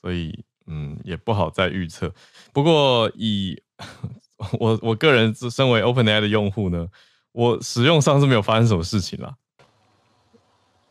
[0.01, 0.43] 所以。
[0.67, 2.13] 嗯，也不好再预测。
[2.53, 3.61] 不过以
[4.59, 6.87] 我我个人是身为 OpenAI 的用户呢，
[7.31, 9.35] 我使用上是没有发生什么事情啦。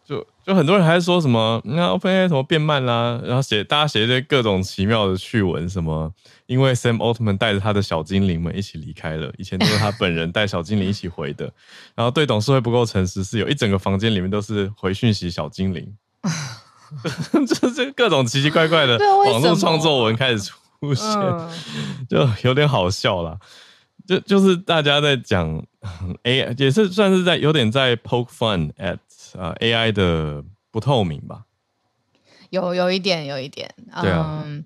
[0.04, 6.14] 就就很多人还是说什么，那 OpenAI 什么变慢啦，然后写大家写一些各种奇妙的趣闻，什么
[6.46, 11.52] 因为 Sam Altman 带着他的小精灵们一起离开了，以前都是他本人带小精灵一起回的，
[11.96, 15.92] 然后对董事会不够诚实，是有一整个房间里面都是回讯息小精灵。
[17.46, 18.98] 就是各种奇奇怪怪的
[19.30, 21.50] 网络创作文开始出现，嗯、
[22.08, 23.38] 就有点好笑了。
[24.06, 25.60] 就就是大家在讲
[26.22, 28.98] AI，也是算是在有点在 poke fun at
[29.36, 31.42] 啊 AI 的不透明吧。
[32.50, 34.42] 有有一点，有一点，对啊。
[34.44, 34.64] 嗯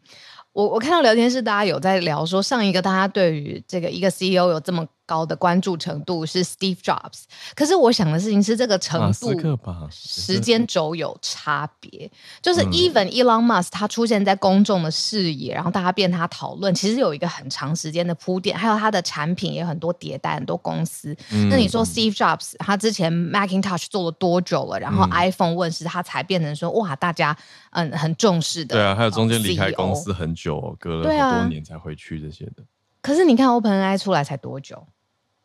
[0.53, 7.25] 我我看到聊天室大家有在聊说，上一个大家对于这个一个 CEO 有这么高的关注程度是 Steve Jobs，
[7.57, 9.59] 可是我想的事情是这个程度
[9.91, 12.09] 时间轴有差别，
[12.41, 21.17] 就是 Even Elon Musk 他出现在公众的视野，然后大家变他讨论，其实有一个很长时间的铺垫，还有他的产品也很多迭代，很多公司。
[21.51, 24.79] 那你说 Steve Jobs 他之前 Macintosh 做了多久了？
[24.79, 27.37] 然后 iPhone 问世，他才变成说哇，大家
[27.71, 28.77] 嗯很重视的。
[28.77, 30.77] 对啊，还有中间离开公司很久。
[30.79, 32.63] 隔了好多年才回去这些的，
[33.03, 34.87] 可是你看 OpenAI 出来才多久？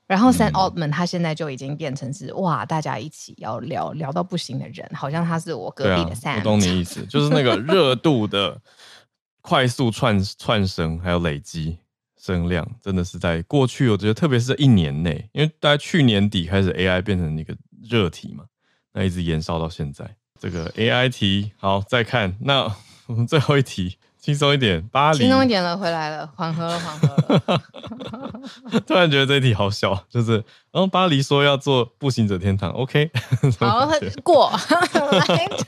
[0.08, 6.34] 然后 Sam Altman 他现在就已经变成是哇，大家一起要聊聊到不行的人，好像他是我隔壁的 Sam。
[6.34, 8.62] 啊、我懂你意思，就是那个 热度的
[9.42, 11.80] 快速窜窜升，还有累积
[12.22, 17.56] 声量，真的是在过去，我觉得特别是在一年内，因为大概去年底开始 AI 变成一个
[17.90, 18.46] 热题嘛，
[18.94, 20.16] 那一直延烧到现在。
[20.40, 22.72] 这个 AI 题好，再看，那
[23.08, 23.98] 我们最后一题。
[24.26, 27.08] 轻松一点，巴黎轻松一点了，回来了，缓和了，缓和
[27.54, 27.62] 了。
[28.88, 30.32] 突然觉得这一题好小，就是，
[30.72, 33.12] 然后巴黎说要做步行者天堂，OK，
[33.60, 33.88] 好
[34.24, 34.52] 过。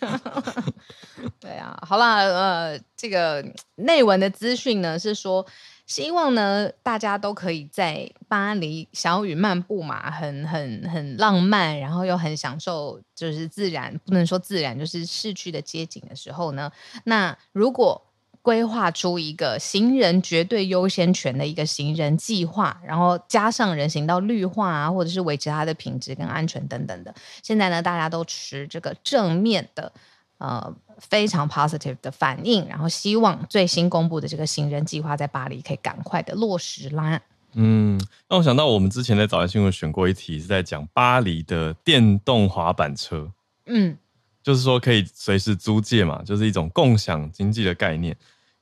[1.40, 5.46] 对啊，好啦，呃，这个内文的资讯呢是说，
[5.86, 16.72] 希望呢大家都可以在巴黎小雨漫步嘛，很很很浪漫，然后又很享受，就是自然，不能说自然，就是市区的街景的时候呢，
[17.04, 18.04] 那如果
[18.48, 27.14] 规划出一个行人绝对优先权的一个行人计划，然后加上人行道绿化啊，或者是维持它的品质跟安全等等的。
[27.44, 29.92] 现在呢，大家都持这个正面的，
[30.38, 37.20] 呃，非常 positive 的反应，然后希望最新公布的这个行人计划在巴黎可以赶快的落实啦。
[37.52, 43.30] 嗯，让我想到我们之前在早安新闻选过一题，是在讲巴黎的电动滑板车。
[43.66, 43.98] 嗯，
[44.42, 48.16] 就是说可以随时租借嘛，就是一种共享经济的概念。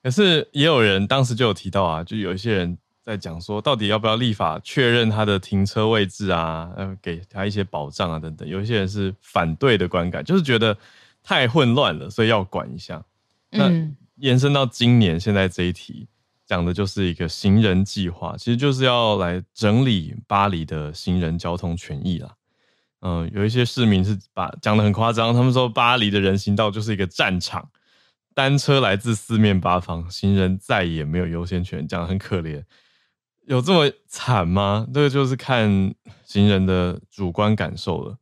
[0.06, 8.48] 可是也有人当时就有提到啊，就有一些人在讲说，到底要不要立法确认他的停车位置啊，呃，给他一些保障啊，等等。
[8.48, 10.78] 有一些人是反对的观感，就是觉得
[11.24, 13.04] 太混乱了，所以要管一下。
[13.50, 13.68] 那
[14.18, 16.08] 延伸到今年现在这一题
[16.46, 22.30] 讲的就是一个行人计划，其实就是要来整理巴黎的行人交通权益啦。
[23.02, 27.68] 嗯，有一些市民是把讲的很夸张，他们说巴黎的人行道就是一个战场。
[28.36, 32.62] 单车来自四面八方，行人再也没有优先权，这样很可怜。
[33.46, 34.86] 有这么惨吗？
[34.94, 35.96] 这个就是看
[36.26, 38.18] 行人的主观感受了。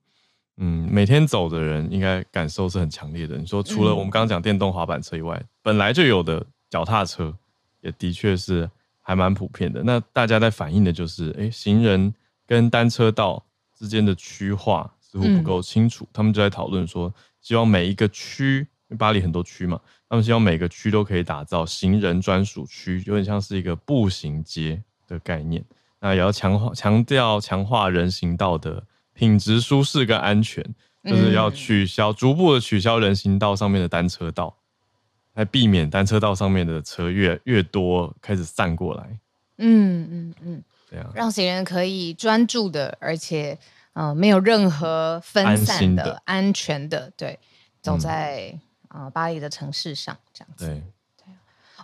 [0.58, 3.38] 嗯，每天走的人应该感受是很强烈的。
[3.38, 7.36] 你说，除了我们刚刚讲电动滑板车以外，嗯、本来就有的脚踏车，
[7.82, 8.70] 也的确是
[9.02, 9.82] 还蛮普遍的。
[9.82, 12.14] 那大家在反映的就是，诶、欸，行人
[12.46, 13.44] 跟单车道
[13.76, 16.04] 之间的区划似乎不够清楚。
[16.04, 18.68] 嗯、他们就在讨论说，希望每一个区。
[18.98, 19.80] 巴黎很多区嘛，
[20.10, 25.64] 他们希望每个区都可以打造行人专属区，有点像是一个步行街的概念。
[26.00, 30.62] 那也要强化强调强化人行道的品质、舒适跟安全，
[31.06, 34.58] 就是要取消逐步的取消人行道上面的单车道，
[35.34, 39.18] 来避免单车道上面的车越越多开始散过来。
[39.60, 43.58] 嗯嗯嗯，这样让行人可以专注的，而且
[43.94, 47.40] 呃没有任何分散的、安全的，对，
[47.82, 48.50] 走在。
[48.52, 48.60] 嗯
[48.94, 50.68] 啊、呃，巴黎的城市上这样子。
[50.68, 50.84] 对，
[51.18, 51.34] 对，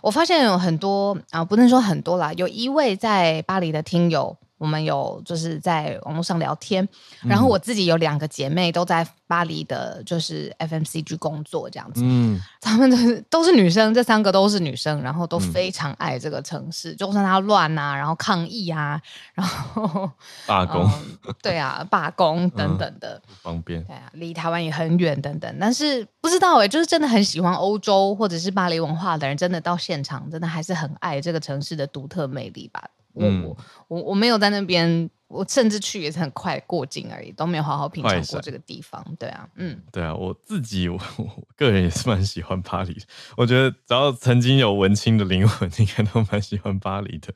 [0.00, 4.38] 我发现有很多啊、呃，不能说很多啦，有一位在巴黎的听友。
[4.60, 6.86] 我们有就是在网络上聊天，
[7.22, 12.02] 然后我自己有两个姐妹都在巴黎的，就是 FMCG 工作这样子。
[12.04, 19.00] 嗯，她们都是都是女生，这三个都是女生，然后都非常爱这个城市，嗯、就算它乱啊，然后抗议啊，
[19.32, 20.10] 然后
[20.46, 20.84] 罢工、
[21.24, 23.82] 嗯，对啊，罢工等等的，不方便。
[23.84, 32.84] 对啊，离台湾也很远等等，但是不知道哎，就是真的很喜欢欧洲或者是巴黎文化的人，真的到现场，真的还是很爱这个城市的独特魅力吧。
[33.12, 33.56] 我、嗯、我
[33.88, 39.04] 我我没有在那边，我甚至去也是很快过境而已，都没有好好品尝过这个地方。
[39.18, 42.96] 对啊，嗯，对啊，我自己我我个人也是蛮喜欢巴黎。
[43.36, 47.34] 我觉得只要曾经有文青的灵魂，应该都蛮喜欢巴黎的。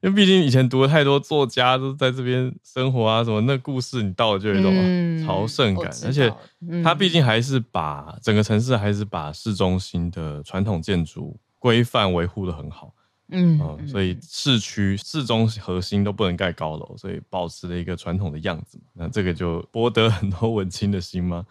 [0.00, 6.34] 因为毕竟以前读了太多作家都在这边生活啊，什么那故事你到了就有一种朝圣感，嗯、而且
[6.82, 12.92] 它毕竟还是把整个城市还是把市中心的传统建筑规范维护的很好。
[13.32, 18.78] 嗯，嗯，所以市区市中核心都不能盖高楼，所以保持了一个传统的样子。
[18.92, 21.44] 那这个就博得很多文青的心吗？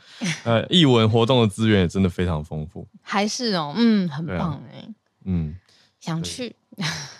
[0.43, 4.87] 呃，艺文活动的资源也真的非常丰富，还是哦，嗯，很棒哎、啊，
[5.25, 5.55] 嗯，
[5.99, 6.55] 想去，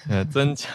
[0.07, 0.69] 呃，增加，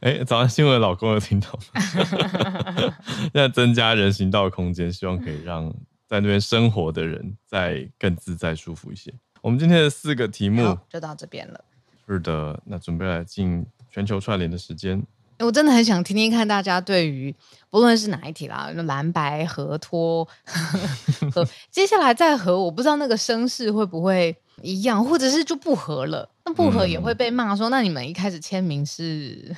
[0.00, 1.80] 哎、欸，早上新闻老公有听到吗？
[3.20, 5.70] 现在增加人行道的空间，希望可以让
[6.06, 9.12] 在那边生活的人再更自在舒服一些。
[9.42, 11.64] 我们今天的四个题目就到这边了。
[12.08, 15.02] 是的，那准备来进全球串联的时间。
[15.40, 17.34] 我真的很想听听看大家对于
[17.68, 20.26] 不论是哪一题啦，蓝白合脱
[21.32, 26.28] 和接下来再合，我不知道那个声势会不会一样，或者是就不合了。
[26.44, 29.54] 那不合也会被骂说，嗯、那你们一开始签名是。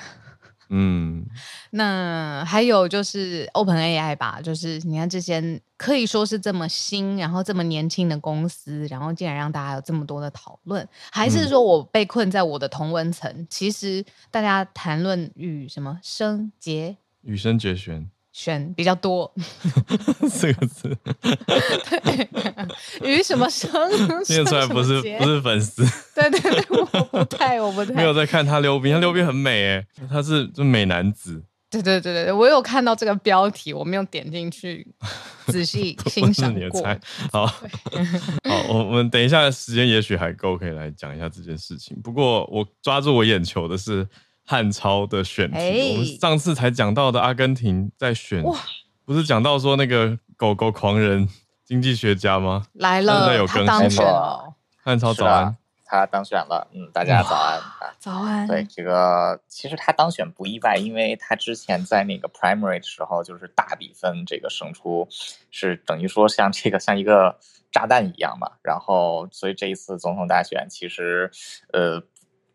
[0.68, 1.24] 嗯，
[1.70, 13.30] 那还有就是 OpenAI 吧，就是你看这些可以说是这么新，然后这么年轻的公司，然后竟然让大家有这么多的讨论，还是说我被困在我的同温层？
[13.30, 18.10] 嗯、其实大家谈论与什么生结与生结弦。
[18.36, 19.32] 选比较多
[20.28, 20.94] 四个字，
[22.04, 22.28] 对，
[23.02, 23.70] 于什么生？
[24.28, 25.82] 念出来不是不是粉丝，
[26.14, 31.42] 对对对，我不太我不太没有在看他溜冰，他溜冰很美哎，他是就美男子。
[31.70, 34.86] 对对对对，我有看到这个标题，我没有点进去
[35.46, 36.60] 仔细欣赏过。
[36.60, 37.00] 你的菜
[37.32, 37.62] 好，好，
[38.68, 41.98] 我我们等一下时间也许还够，可以来讲一下这件事情。
[42.04, 44.06] 不过我抓住我眼球的是。
[44.46, 48.56] 汉超的选题，欸、我们上次才讲到的阿根廷在选，哇
[49.04, 51.28] 不是讲到说那个狗狗狂人
[51.64, 52.66] 经济学家吗？
[52.74, 54.54] 来了，有更新他当选了。
[54.82, 56.68] 汉超早安，他当选了。
[56.72, 57.60] 嗯，大家早安。
[57.98, 58.46] 早安。
[58.46, 65.08] 对这个，其实他当选不意外，因为他之前在那个 primary 的时候就是大比分这个胜出，
[65.50, 67.38] 是等于说像这个像一个
[67.72, 68.52] 炸弹一样嘛。
[68.62, 71.32] 然后，所以这一次总统大选其实，
[71.72, 72.02] 呃。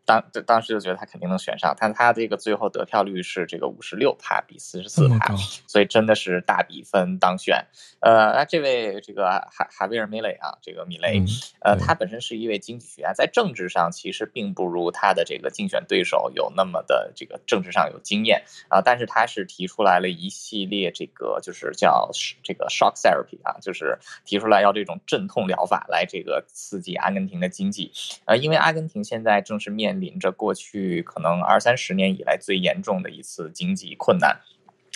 [0.04, 5.34] 当当时就觉得他肯定能选上，但他这个最后得票率是这个五十六趴比四十四趴，
[5.66, 7.66] 所以真的是大比分当选。
[8.00, 11.22] 呃，那这位这个哈哈维尔米雷啊，这个米雷，
[11.60, 22.10] 呃，他本身是一位经济学家，在政治上其实并不如他的这个竞选对手有那么的这个政治上有经验啊，但是他是提出来了一系列这个就是叫
[22.42, 27.92] 这个 shock therapy 啊，就是提出来要这种镇痛疗法来这个刺激阿根廷的经济。
[28.24, 34.40] 呃，因为阿根廷现在正是面临着过去可能二三十年以来最严重的一次经济困难。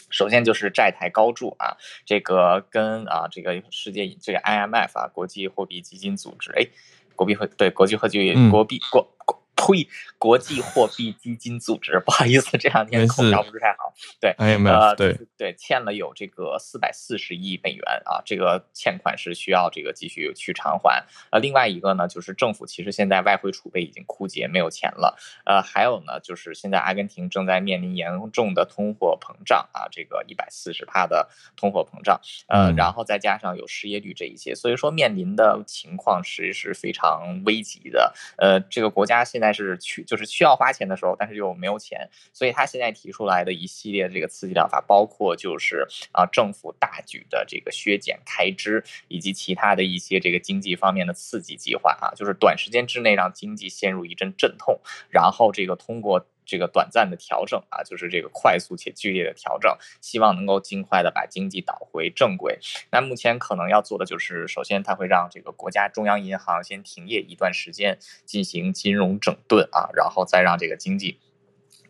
[0.09, 6.67] 首先就是债台高筑啊，这个跟啊这个世界这个 IMF 啊国际货币基金组织，哎，
[7.15, 9.07] 国币会对国际货币国币国。
[9.57, 9.89] 国呸！
[10.19, 13.93] 国际货币基金组织， 不好意思，这两天口条不是太好。
[14.21, 21.05] 对呃，对对，欠了有这个四百四十亿美元啊，这个欠款是需要这个继续去偿还。
[21.31, 25.19] 呃，另外一个呢，就是政府其实现在外汇储备已经枯竭，没有钱了。
[25.45, 32.21] 呃，还有呢，就是现在阿根廷正在面临严重的通货膨胀啊，这个一百四十帕的通货膨胀。
[32.49, 38.13] 呃，然后再加上有失业率这一些，所以说面临的情况其实是非常危急的。
[38.39, 39.46] 呃，这个国家现在。
[39.47, 56.27] 但是去就是需要花钱的时候，但是又没有钱，所以他现在提出来的一系列这个刺激疗法，包括就是啊政府大举的这个削减开支，以及其他的一些这个经济方面的刺激计划啊，就是短时间之内让经济陷入一阵阵痛，然后这个通过。
[56.47, 62.59] 这个短暂的调整啊，就是这个快速且剧烈的调整，希望能够尽快的把经济导回正轨。
[62.93, 71.19] 那目前可能要做的就是，首先它会让这个国家中央银行先停业一段时间，进行金融整顿啊，然后再让这个经济。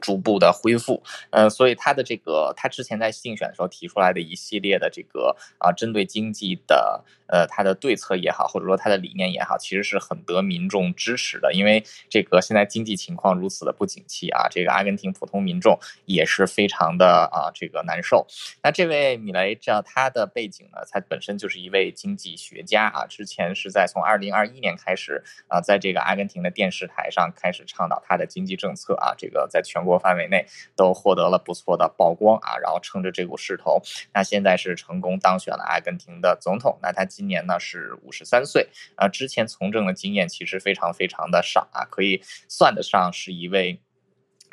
[0.00, 11.52] 逐步的恢复，呃，所以他的这个，他之前在竞选的时候提出来的一系列的这个啊，针对经济的，呃，他的对策也好，或者说他的理念也好，其实是很得民众支持的。
[11.52, 18.26] 因为这个现在经济情况如此的不景气啊，这个阿根廷普通民众也是非常的啊，这个难受。
[18.62, 30.44] 那这位米雷，这样他的背景呢，他本身就是一位经济学家啊，之前是在从二零二一年开始啊，在这个阿根廷的电视台上开始倡导他的经济政策啊，这个在全国范围内
[30.76, 33.80] 都获得了不错的曝光啊，然后趁着这股势头，
[34.12, 36.78] 那现在是成功当选了阿根廷的总统。
[36.82, 43.80] 那他今年呢是五十三岁啊，之前从政的经验其实非常非常的少啊，可以算得上是一位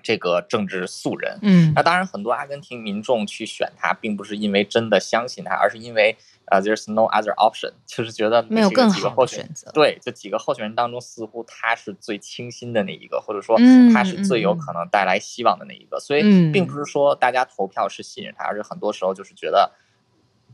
[0.02, 1.40] 这个政治素人。
[1.42, 6.16] 嗯，那当然很多阿根廷民众去选他，并不是因为真的相信他，而是因为。
[6.48, 9.72] 啊、uh,，there's no other option，就是觉得没有更好的选择。
[9.72, 13.58] 对，这几个候选人当中，似乎他是最清新的那一个，或者说
[13.94, 15.98] 他是最有可能带来希望的那一个。
[15.98, 19.72] 嗯、所以，并不是说大家投票是信任他，嗯、而是很多时候就是觉得，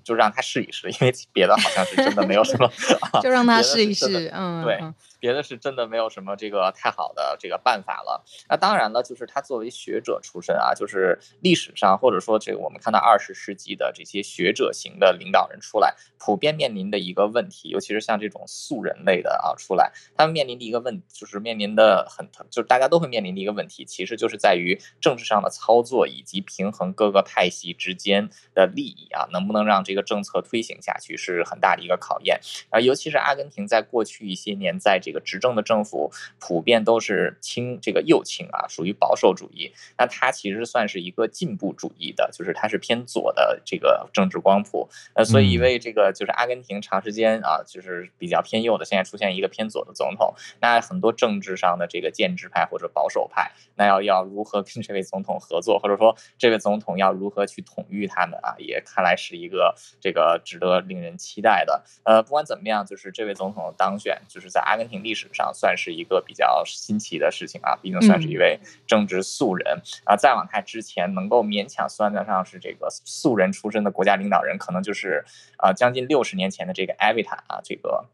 [0.04, 2.72] 就让他试一试，因为别的好像是真的没有什么，
[3.22, 4.32] 就让他试一试。
[4.34, 4.80] 嗯，对。
[5.20, 8.24] 别的是真的没有什么这个太好的这个办法了。
[8.48, 32.40] 那当然了，就是他作为学者出身啊，就是历史上或者说这个我们看到二十世纪的这些学者型的领导人出来，普遍面临的一个问题，尤其是像这种素人类的啊出来，他们面临的一个问就是面临的很，就是大家都会面临的一个问题，其实就是在于政治上的操作以及平衡各个派系之间的利益啊，能不能让这个政策推行下去，是很大的一个考验
[32.70, 32.80] 啊。
[32.80, 35.09] 尤其是阿根廷在过去一些年在这。
[35.10, 39.74] 这个执政的政府普遍都是亲这个右倾啊，属于保守主义。
[39.98, 44.88] 那它其实算是一个进步主义的，就是它是偏左的这个政治光谱。
[45.16, 61.84] 呃，所以因为这个就是阿根廷长时间啊，就是比较偏右的，现在出现一个偏左的总统，那很多政治上的这个建制派或者保守派，那要要如何跟这位总统合作，或者说这位总统要如何去统御他们啊，也看来是一个这个值得令人期待的。
[62.04, 64.99] 呃，不管怎么样，就是这位总统当选，就是在阿根廷。
[65.00, 70.16] 廷历史上算是一个比较新奇的事情啊，毕竟算是一位正直素人、嗯、啊。
[70.16, 75.24] 再往开之前能够勉强算得上是这个素人出身的国家领导人，可能就是
[75.58, 78.06] 啊将近六十年前的这个艾维塔啊，这个。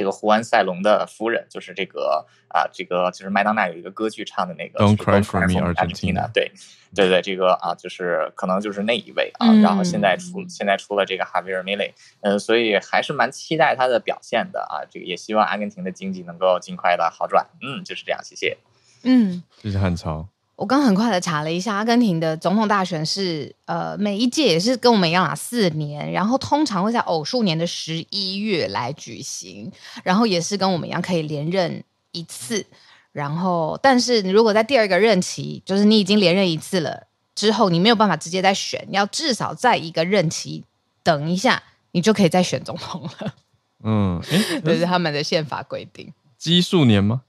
[0.00, 4.82] 这个胡安·塞隆的夫人就是这个啊，这个就是麦当娜有一个歌剧唱的那个。
[4.82, 6.32] Don't cry for me, Argentina。
[6.32, 6.50] 对，
[6.94, 9.52] 对对，这个啊，就是可能就是那一位啊。
[9.60, 11.92] 然后现在出现在出了这个哈维尔·米雷，
[12.22, 14.88] 嗯，所以还是蛮期待他的表现的啊。
[14.90, 17.46] 这个也希望阿根廷的经济能够尽快的好转。
[17.60, 18.56] 嗯，就是这样，谢谢。
[19.02, 20.26] 嗯，谢谢汉超。
[20.60, 29.72] 我刚很快的查了一下，阿根廷的总统大选是呃每一届也是跟我们一样啊，四年，然后通常会在偶数年的十一月来举行，
[30.04, 31.82] 然后也是跟我们一样可以连任
[32.12, 32.66] 一次，
[33.12, 37.04] 然后但是如果在第二个任期，就是你已经连任一次了
[37.34, 40.64] 之后，你没有办法直接再选，要至少在一个任期
[41.02, 43.34] 等一下，你就可以再选总统了。
[43.82, 44.20] 嗯，
[44.62, 46.12] 这是他们的宪法规定。
[46.36, 47.22] 奇数年吗？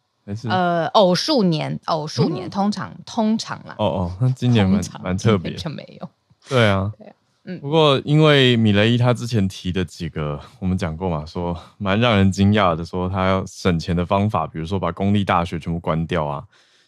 [0.50, 3.76] 呃，偶数年，偶数年，通常通常啦。
[3.78, 6.10] 哦哦，那今年蛮蛮特别，就没有。
[6.50, 7.14] 对啊，对啊，
[7.46, 7.60] 嗯。
[7.60, 16.44] 不过因为米雷伊他之前提的几个，我们讲过嘛，说蛮让人惊讶的，说他要省钱的方法，比如说把公立大学全部关掉啊，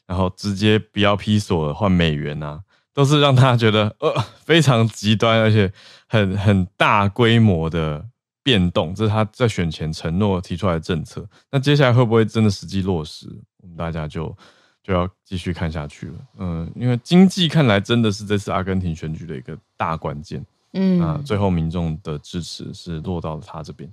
[0.06, 2.62] 然后直接不要批索换美元啊，
[2.94, 4.14] 都是让他觉得呃
[4.44, 5.72] 非常极端，而且
[6.08, 8.06] 很很大规模的。
[8.44, 11.26] 变动，这是他在选前承诺提出来的政策。
[11.50, 13.26] 那接下来会不会真的实际落实？
[13.62, 14.36] 我们大家就
[14.84, 16.14] 就要继续看下去了。
[16.38, 20.46] 嗯，因为经济看来真的是这次阿根廷选举的一个大关键。
[20.74, 23.90] 嗯，啊，最后民众的支持是落到了他这边。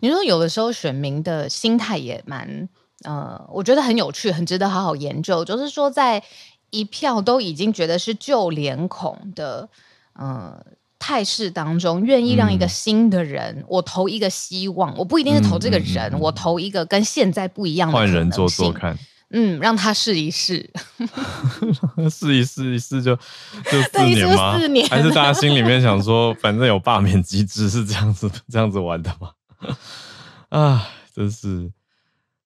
[0.00, 2.68] 你说有的时候选民的心态也蛮，
[3.04, 5.44] 呃，我觉得很有趣，很值得好好研究。
[5.44, 6.22] 就是说，在
[6.70, 9.68] 一票都已经觉得是旧脸孔的，
[10.14, 10.64] 呃。
[10.98, 18.98] 态势当中，愿意让一个新的人，嗯、我投一个希望，我不一定是投这个人，我投一个跟现在不一样的换人做做看，
[19.30, 20.68] 嗯，让他试一试，
[22.10, 23.14] 试一试一试就
[23.70, 24.58] 就 四年吗？
[24.58, 24.88] 四年？
[24.88, 29.30] 还是大家心里面想说，反正有罢免机制是这样子 这样子玩的吗？
[30.48, 31.70] 啊，真是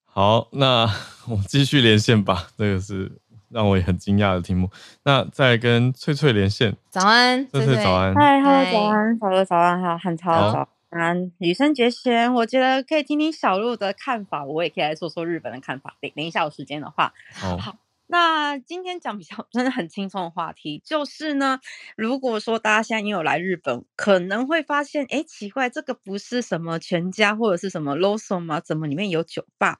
[0.05, 0.93] 好，那
[1.25, 3.19] 我们继续连线吧，这个是。
[3.53, 4.69] 让我也很惊讶的题目。
[5.03, 6.75] 那再跟翠翠连线。
[6.89, 8.13] 早安，翠翠，早安。
[8.15, 12.33] 嗨，，hello，，早安，小鹿早安，好，汉超早安，羽生结弦。
[12.33, 15.95] 我觉得可以听听小鹿的看法，我也可以来说说日本的看法。
[16.01, 17.57] 等等一下有时间的话，好。
[17.57, 17.75] 好，
[18.07, 21.59] 那今天讲比较真的很轻松的话题，就是呢，
[21.95, 28.59] 如果说大家现在也有来日本，可能会发现，哎，奇怪，这个不是什么全家或者是什么 Lawson 吗？
[28.59, 29.77] 怎么里面有酒吧？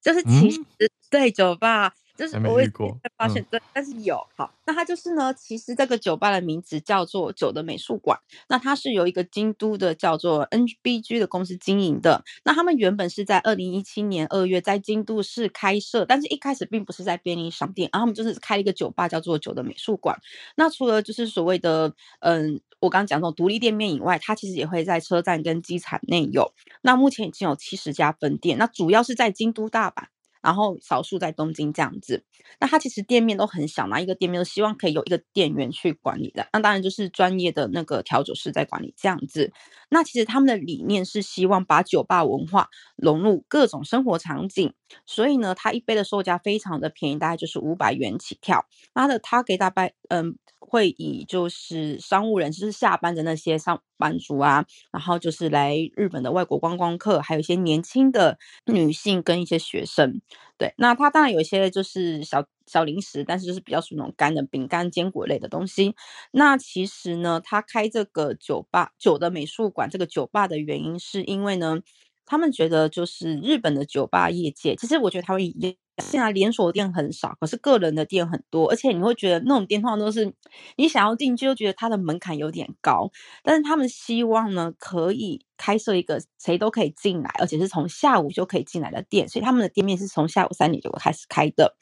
[0.00, 1.94] 就是其实、嗯、对酒吧。
[2.22, 2.70] 就是我也
[3.16, 8.16] 发现对，但是有好，那它就是呢，其实这个酒吧的名字叫做酒的美术馆，
[8.48, 20.16] 那它是由一个京都的叫做 NBG 的公司经营的，那他们原本是在二零一七年二月在京都市开设，但是一开始并不是在便利商店，然后他们就是开了一个酒吧叫做酒的美术馆，
[20.54, 30.04] 那除了就是所谓的嗯，我刚刚讲这种独立店面以外，它其实也会在车站跟机场内有，那目前已经有七十家分店，那主要是在京都、大阪。
[30.42, 32.24] 然后少数在东京这样子，
[32.60, 36.46] 那他其实店面都很小，嘛一个店面都希望可以有一个店员去管理的。
[36.52, 39.52] 那当然就是专业的那个调酒师在管理这样子。
[39.92, 44.72] 那其实他们的理念是希望把酒吧文化融入各种生活场景，
[45.06, 48.64] 所以呢，它一杯的售价非常的便宜，大概就是五百元起跳。
[48.94, 50.36] 那的他给大概嗯。
[50.64, 60.22] 会以就是商务人士，是下班的那些上班族啊，然后就是来日本的外国观光客，还有一些年轻的女性跟一些学生。
[60.62, 65.92] 对，那它当然有一些就是小小零食，但是就是比较属于那种干的饼干、坚果类的东西。
[66.30, 71.80] 那其实呢，他开这个酒吧酒的美术馆，这个酒吧的原因是因为呢，
[72.24, 75.52] 他们觉得就是日本的酒吧业界，其实我觉得他会。
[75.98, 80.32] 现在连锁店很少，可是个人的店很多，而且你会觉得那种店通常都是
[80.76, 83.10] 你想要进去，就觉得它的门槛有点高。
[83.42, 91.76] 但是他们希望呢，可以开设一个谁都可以进来，而且是从下午就可以进来的店，所以他们的店面是从下午三点就会开始开的。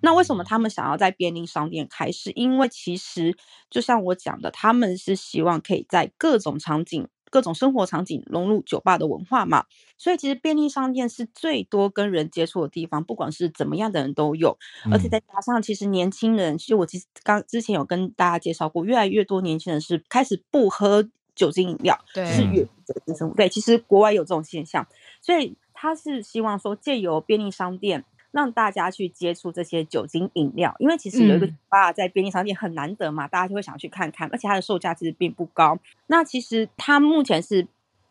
[0.00, 2.10] 那为什么他们想要在便利商店开？
[2.10, 3.36] 是因为其实
[3.68, 7.06] 就像我讲的，他们是希望可以在各种场景。
[7.30, 9.64] 各种生活场景融入酒吧的文化嘛，
[9.96, 14.58] 所以其实便利商店是最多跟人接触的地方，不管是怎么样的人都有，
[14.90, 24.86] 而且再加上其实年轻人，其实我其实刚之前有跟大家介绍过，越来越多年轻人是开始不喝酒精饮料，对，是越酒精生活，对，其实国外有这种现象，
[25.22, 28.04] 所以他是希望说借由便利商店。
[28.32, 35.78] 让大家去接触这些酒精饮料，因为其实有一个酒吧在便利商店很难得嘛，嗯、大家就会想去看看，而且它的售价其实并不高。
[36.06, 37.66] 那其实它目前是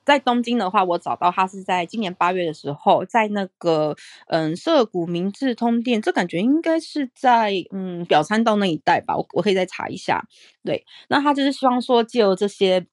[0.05, 3.95] 在东京的话，我找到它是在今年八月的时候，在那个
[4.27, 10.25] 嗯涩谷明治通店，这感觉应该是在嗯表参道那一带吧，我我可以再查一下。
[10.63, 12.85] 对，那他就是希望说借由这些。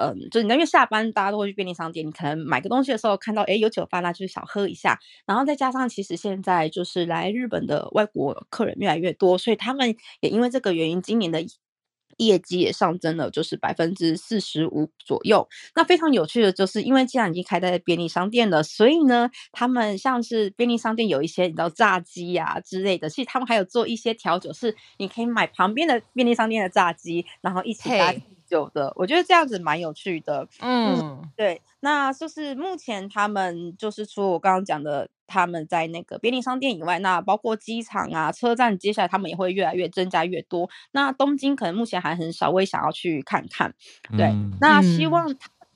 [0.00, 4.98] 嗯，就你因为下班大家都会去便利商店，你可能买个东西的时候看到，哎，有酒吧，那就是小喝一下。
[5.26, 11.44] 然后再加上，其实现在就是来日本的外国客人越来越多，所以他们也因为这个原因，今年的
[12.16, 15.46] 业绩也上增了，就是百分之四十五左右。
[15.74, 28.14] 那非常有趣的就是，因为既然已经开在便利商店了，所以呢，他们像是便利商店有一些你知道炸鸡呀、啊、之类的，其实他们还有做一些调酒，是你可以买旁边的便利商店的炸鸡，然后一起搭。
[28.50, 30.46] 有的，我觉得这样子蛮有趣的。
[30.60, 40.68] 嗯，嗯，对，那就是目前他们就是除了我刚刚讲的，他们在那个便利商店以外，那包括机场啊、车站，接下来他们也会越来越增加越多。
[40.90, 43.72] 那东京可能目前还很少，我也想要去看看。
[44.16, 45.34] 对，嗯、那希望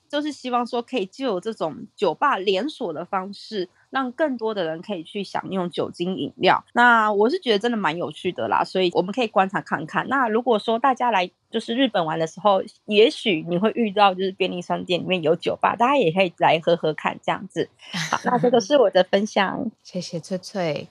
[0.09, 3.68] 就是希望说可以就有这种酒吧连锁的方式。
[3.95, 10.09] 让更多的人可以去享用酒精饮料，那我是觉得真的蛮有趣的啦，所以我们可以观察看看。
[10.09, 17.68] 那如果说大家来就是日本玩的时候，也许你会遇到就是便利商店里面有酒吧，大家也可以来喝喝看这样子。
[18.11, 20.88] 好，那这个是我的分享，谢谢翠翠。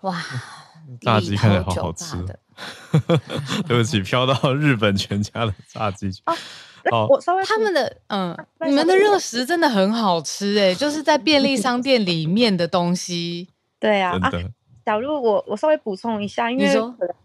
[0.00, 0.16] 哇，
[1.00, 2.36] 炸鸡看起来好好吃的，
[3.68, 6.20] 对不起，飘到日本全家的炸鸡去。
[6.90, 13.48] 哦，我稍微他们的嗯，你们的热食真的很好吃哎，就是在便利商店里面的东西。
[13.78, 14.30] 对啊，啊，
[14.84, 16.66] 假如我我稍微补充一下，因为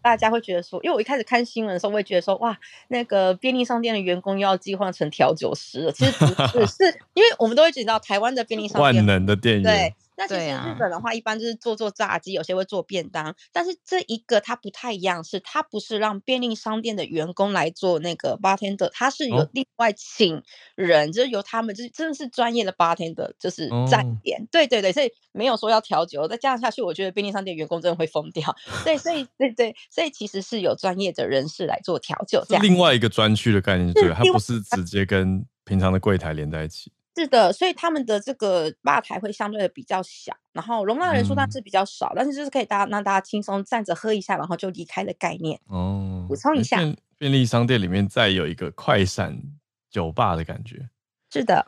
[0.02, 2.58] 大家会觉得说，因为我一开始看新闻的时候，我会觉得说，哇，
[2.90, 5.92] 那个便利商店的员工又要计划成调酒师了。
[5.92, 6.26] 其实不
[6.66, 9.64] 是， 是因为我们都会知道台湾的便利商店万能的店员。
[9.64, 9.96] 对。
[10.18, 13.36] 那其实日本的话，一般就是做做炸鸡，有些会做便当。
[13.52, 20.42] 但是这一个它不太一样，是它不是让便利商店的员工来做那个 bartender，它是有另外请
[20.76, 24.48] 人，就是由他们，就是真的是专业的 bartender，就是站点。
[24.52, 26.28] 对对对，所以没有说要调酒。
[26.28, 28.56] 再这样下去，我觉得便利商店员工真的会疯掉。
[28.84, 32.64] 对，所以对对，所以其实是有专业的人士来做调酒，这样。
[32.64, 36.92] 另外一个专区的概念，对，它不是直接跟平常的柜台连在一起。
[37.16, 45.60] 是的，所以他们的这个吧台会相对的比较小，然后容纳人数当然是比较少，嗯、但是就是可以大家让大家轻松站着喝一下，然后就离开的概念。
[45.68, 46.78] 哦，补充一下，
[47.18, 49.42] 便利商店里面再有一个快闪
[49.90, 50.90] 酒吧的感觉。
[51.32, 51.66] 是的。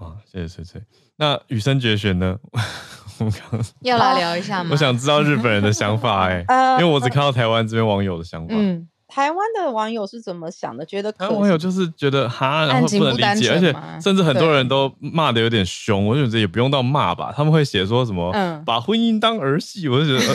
[0.00, 0.82] 哇，谢谢翠翠。
[1.16, 2.38] 那羽生结弦呢？
[3.20, 4.70] 我们刚要来聊一下吗？
[4.72, 8.54] 我想知道日本人的想法 哎、欸，因为我只看到台湾这边网友的想法。
[8.56, 8.88] 嗯。
[9.10, 10.86] 台湾的网友是怎么想的？
[10.86, 16.06] 觉得台湾网友就是觉得哈，然后不能理解，而且甚至很多人都骂的有点凶。
[16.06, 20.34] 我就觉得也不用到骂吧，他们会写说什么、嗯、把婚姻当儿戏，我就觉得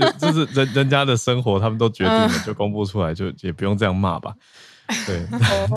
[0.00, 4.32] 呃，就是人人家的生活，他们都决定了就公布出来，就也不用这样骂吧。
[5.06, 5.26] 对，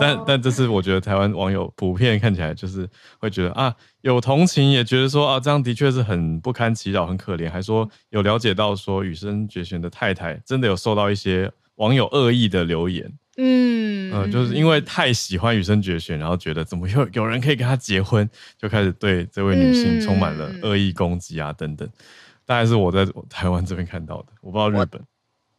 [0.00, 11.52] 但但这是我觉得台湾网友普遍看起来就是会觉得啊，有同情，也觉得说啊，这样的确是很不堪其扰，很可怜，还说有了解到说羽生结弦的太太真的有受到一些。
[11.76, 21.88] 网友恶意的留言，嗯、呃、就是因为太喜欢羽生结弦，然后觉得怎么有有人可以跟他结婚，就开始对这位女性充满了恶意攻击啊等等。
[22.44, 25.00] 大概是我在台湾这边看到的，我不知道日本。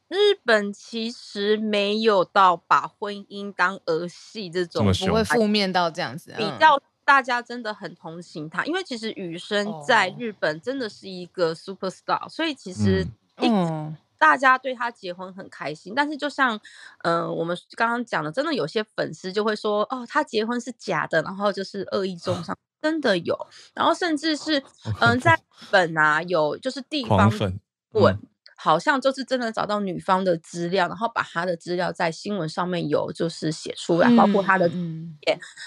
[0.10, 13.08] 日本其实没有到把婚姻当儿戏这种，不会负面到这样子，比较大家真的很同情他，因为其实雨生在日本真的是一个 super star，所以其实
[13.38, 13.98] 嗯。
[14.24, 16.56] 大家对他结婚很开心，但是就像，
[17.00, 23.38] 嗯、呃，我们刚刚讲的，真的有些粉丝就会说，哦，他结婚是假的，然后就是恶意中伤，真的有，
[23.74, 24.60] 然后甚至是，
[25.02, 27.60] 嗯、呃，在日本啊，有就是地方粉
[27.92, 28.18] 问。
[28.56, 35.18] 好像就是真的找到女方的资料，然后把她的资料在新闻上面有就是写出来，包括她的，嗯，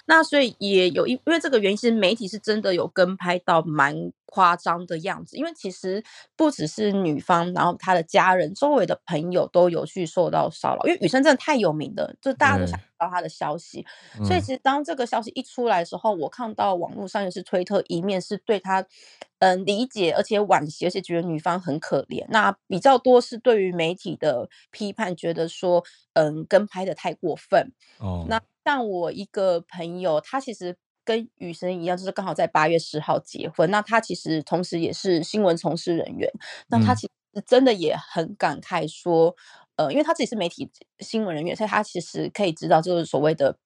[0.07, 3.95] 那所以也有因因为这个原因，其实媒体是真的有跟拍到蛮
[4.27, 6.03] 夸张的样子，因为其实
[6.37, 13.87] 不只是女方，然后她的家人、周围的朋友都有去受到骚扰，因为雨生真的太有名了，就大家都想知道她的消息，
[14.25, 18.85] 所以其实当这个消息一出来的时候，我看到网络上也是推特一面是对她。
[19.39, 22.25] 嗯，理解，而且惋惜，而且觉得女方很可怜。
[22.31, 27.71] 那比较多是对于媒体的批判，觉得说，嗯，跟拍的太过分。
[27.99, 30.75] 哦，那像我一个朋友，他其实
[31.07, 33.71] 跟雨神一样，就是刚好在八月十号结婚。
[33.71, 36.31] 那他其实同时也是新闻从事人员，
[36.67, 39.35] 那他其实真的也很感慨说，
[39.77, 43.57] 呃，因为他自己是媒体新闻人员，所以他其实可以知道，就是所谓的。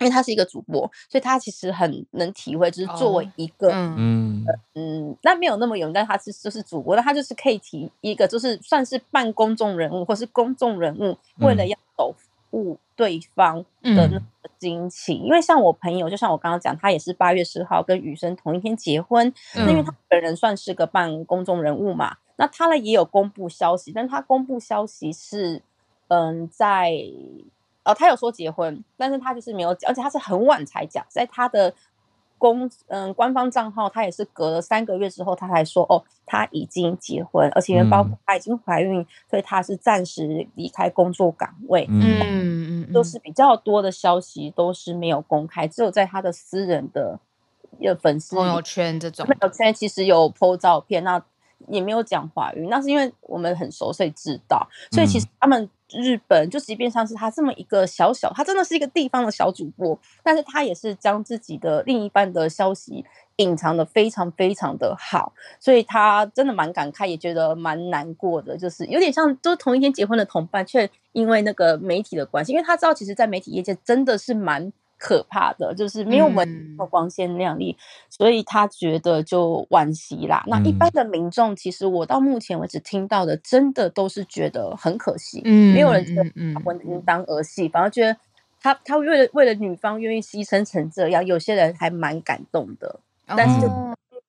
[0.00, 4.44] 因为他是一个主播，所以他其实很能体会，就是作为一个、oh, 嗯
[4.74, 12.12] 嗯，那没有那么有名，但他是就是主播，那他就是可以提一个，就是算是半公众人物或是公众人物，为了要走
[12.54, 14.22] 误对方的那个
[14.58, 25.62] 惊奇，嗯、因为像我朋友，就像我刚刚讲，他也是八月十号跟雨生同一天结婚，那、嗯、因为他本人算是个半公众人物嘛，那他呢也有公布消息，但他公布消息是，
[26.08, 26.92] 嗯，在
[27.84, 31.74] 哦，他有说结婚，但是他就是没有讲，而且他是很晚才讲，在他的。
[32.38, 41.86] 公嗯，官方账号他也是隔了三个月之后，他才说哦，他已经结婚，而且包括她已经怀孕，嗯、所以他是暂时离开工作岗位。
[41.88, 42.84] 嗯。
[42.86, 47.18] 嗯，都是比较多的消息都是没有公开，只有在他的私人的
[47.78, 49.26] 有粉丝朋友圈这种。
[49.26, 51.22] 朋友圈其实有 po 照片，那
[51.68, 55.68] 也没有讲华语，那是因为我们很熟，所以知道，所以其实他们。
[55.96, 63.04] 日本就即便像是他这么一个小小，他真的是一个地方的小主播，但是他也是将自己的另一半的消息
[63.36, 74.72] 隐藏的非常非常的好，所以他真的蛮感慨，也觉得蛮难过的，就是有点像都同一天结婚的同伴，却因为那个媒体的关系，因为他知道其实，在媒体业界真的是蛮。
[74.98, 80.42] 可怕的就是没有我们光鲜亮丽，嗯、所以他觉得就惋惜啦。
[80.46, 85.42] 嗯、那一般的民众，其实我到目前为止听到的，真的都是觉得很可惜。
[85.44, 86.24] 嗯，没有人觉得
[86.54, 88.16] 把婚姻当儿戏，嗯、反而觉得
[88.60, 93.00] 他他为了为了女方愿意牺牲成这样，有些人还蛮感动的。
[93.26, 93.68] 哦、但是就。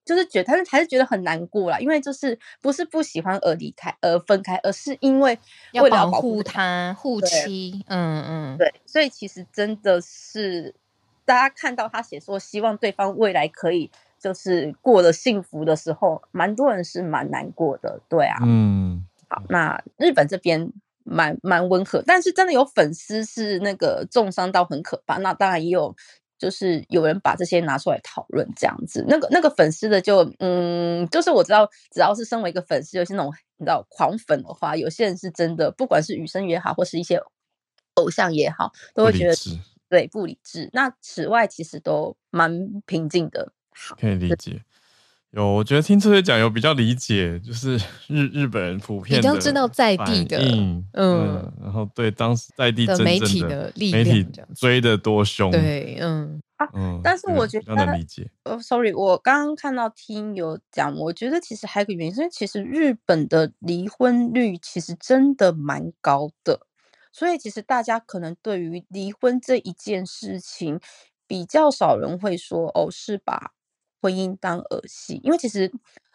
[0.06, 5.38] 就是觉得，他是还是觉得很难过啦，因为就是不是不喜欢而离开而分开，而是因为
[5.74, 10.76] 为了要保护他护妻，嗯嗯，对，所以其实真的是
[11.26, 13.90] 大家看到他写说希望对方未来可以
[14.20, 20.72] 就是过得幸福的时候，蛮多人是蛮难过的，对啊，嗯，好，那日本这边
[21.04, 25.96] 蛮蛮温和，但是真的有粉丝是那个重伤到很可怕，那当然也有。
[26.38, 37.22] 就是有人把这些拿出来讨论，这样子，那个那个粉丝的就嗯，就是我知道，只要是身为一个粉丝，有些那种你知道狂粉的话，有些人是真的，不管是女生也好，或是一些
[37.96, 39.36] 偶像也好，都会觉得
[39.90, 40.70] 对不理智。
[40.74, 44.62] 那此外，其实都蛮平静的，好，可以理解。
[45.32, 47.76] 有，我觉得听这些讲有比较理解，就是
[48.08, 58.32] 日日本人普遍比较知道在地的，嗯，嗯，然后对当时在地的媒体的力量，媒体追得多凶，对，嗯啊，嗯，但是我觉得能理解。
[58.46, 66.62] 哦，sorry，我刚刚看到听有讲，我觉得其实还有一个原因，因为其实日本的离婚率其实真的蛮高的，
[67.12, 70.80] 所以其实大家可能对于离婚这一件事情，
[71.28, 73.52] 比较少人会说哦，是吧？
[74.06, 75.72] 婚姻当儿戏，因为其实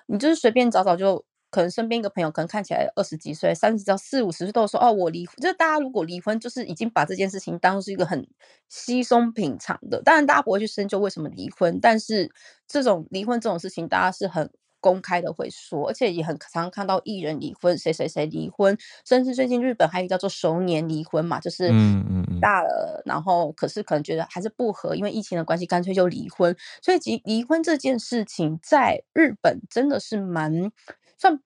[0.07, 5.26] 你就是随便找找，就可能身边一个朋友，可能看起来二十几岁、三十到四五十岁，都说哦，我离。
[5.26, 8.28] 就是大家如果离婚，就是已经把这件事情当是一个很
[8.68, 10.01] 稀松平常的。
[10.03, 12.30] 当然，大家不会去深究为什么离婚，但是
[12.68, 14.49] 这种离婚这种事情，大家是很。
[14.81, 26.57] 公开的会说，而且也很常看到艺人离婚，谁谁谁离婚，甚至最近日本还有叫做熟年离婚嘛，就是嗯大了，然后可是可能觉得还是不合，因为疫情的关系，干脆就离婚。
[26.83, 30.72] 所以离离婚这件事情在日本真的是蛮
[31.18, 31.41] 算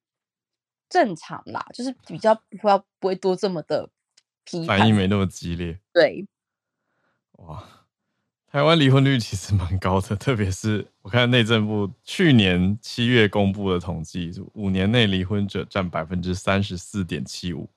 [0.88, 3.90] 正常啦，就是比较不要不会多这么的
[4.44, 5.80] 批判，反应没那么激烈。
[5.92, 6.26] 对，
[7.32, 7.83] 哇。
[8.54, 17.68] 台湾离婚率其实蛮高的， 特别是我看内政部去年七月公布的统计，五年内离婚者占百分之三十四点七五，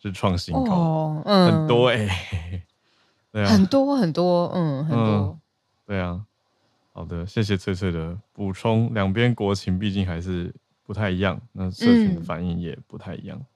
[0.00, 2.62] 是创新高，哦嗯、很多哎、欸，
[3.34, 5.40] 对啊，很多很多，嗯，很多，嗯、
[5.88, 6.24] 对啊，
[6.92, 10.54] 好的，谢谢翠翠的补充，两边国情毕竟还是
[10.84, 13.36] 不太一样，那社群的反应也不太一样。
[13.36, 13.46] 嗯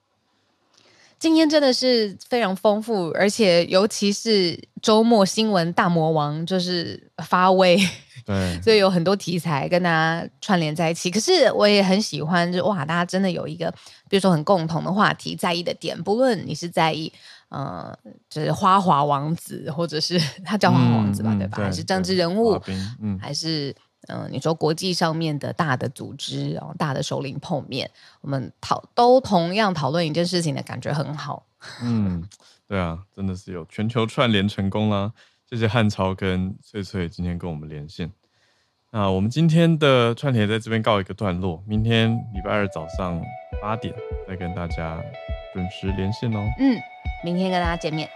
[1.18, 7.78] 今天真的是非常丰富，而且尤其是周末新闻大魔王就是发威，
[8.24, 11.10] 对， 所以有很多题材跟大家串联在一起。
[11.10, 13.72] 可是我也很喜欢，就哇，大家真的有一个，
[14.10, 17.10] 比如说很共同的话题，在意的点，不论你是在意，
[17.48, 17.96] 呃，
[18.28, 21.56] 就是花滑王子，或者是他叫花滑王子吧，嗯、对吧？
[21.56, 22.60] 对还是政治人物，
[23.00, 23.74] 嗯，还是。
[24.08, 27.90] 嗯，你说国际上面的大的组织，然后大的首领碰面，
[28.20, 31.44] 我们讨都同样讨论一件事情的感觉很好。
[31.82, 32.22] 嗯，
[32.68, 35.12] 对啊，真的是有全球串联成功啦！
[35.48, 38.10] 谢谢汉超跟翠翠今天跟我们连线。
[38.90, 43.20] 那我们今天的串联在这边告一个段落，明天礼拜二早上
[43.60, 43.94] 八点
[44.26, 45.00] 再跟大家
[45.52, 46.40] 准时连线哦。
[46.58, 46.78] 嗯，
[47.24, 48.08] 明天跟大家见面。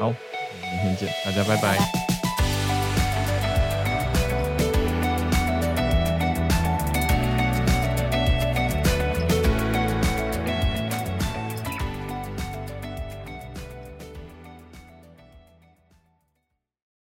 [0.00, 1.76] 好，明天见，大家拜拜。
[1.76, 2.07] 拜拜。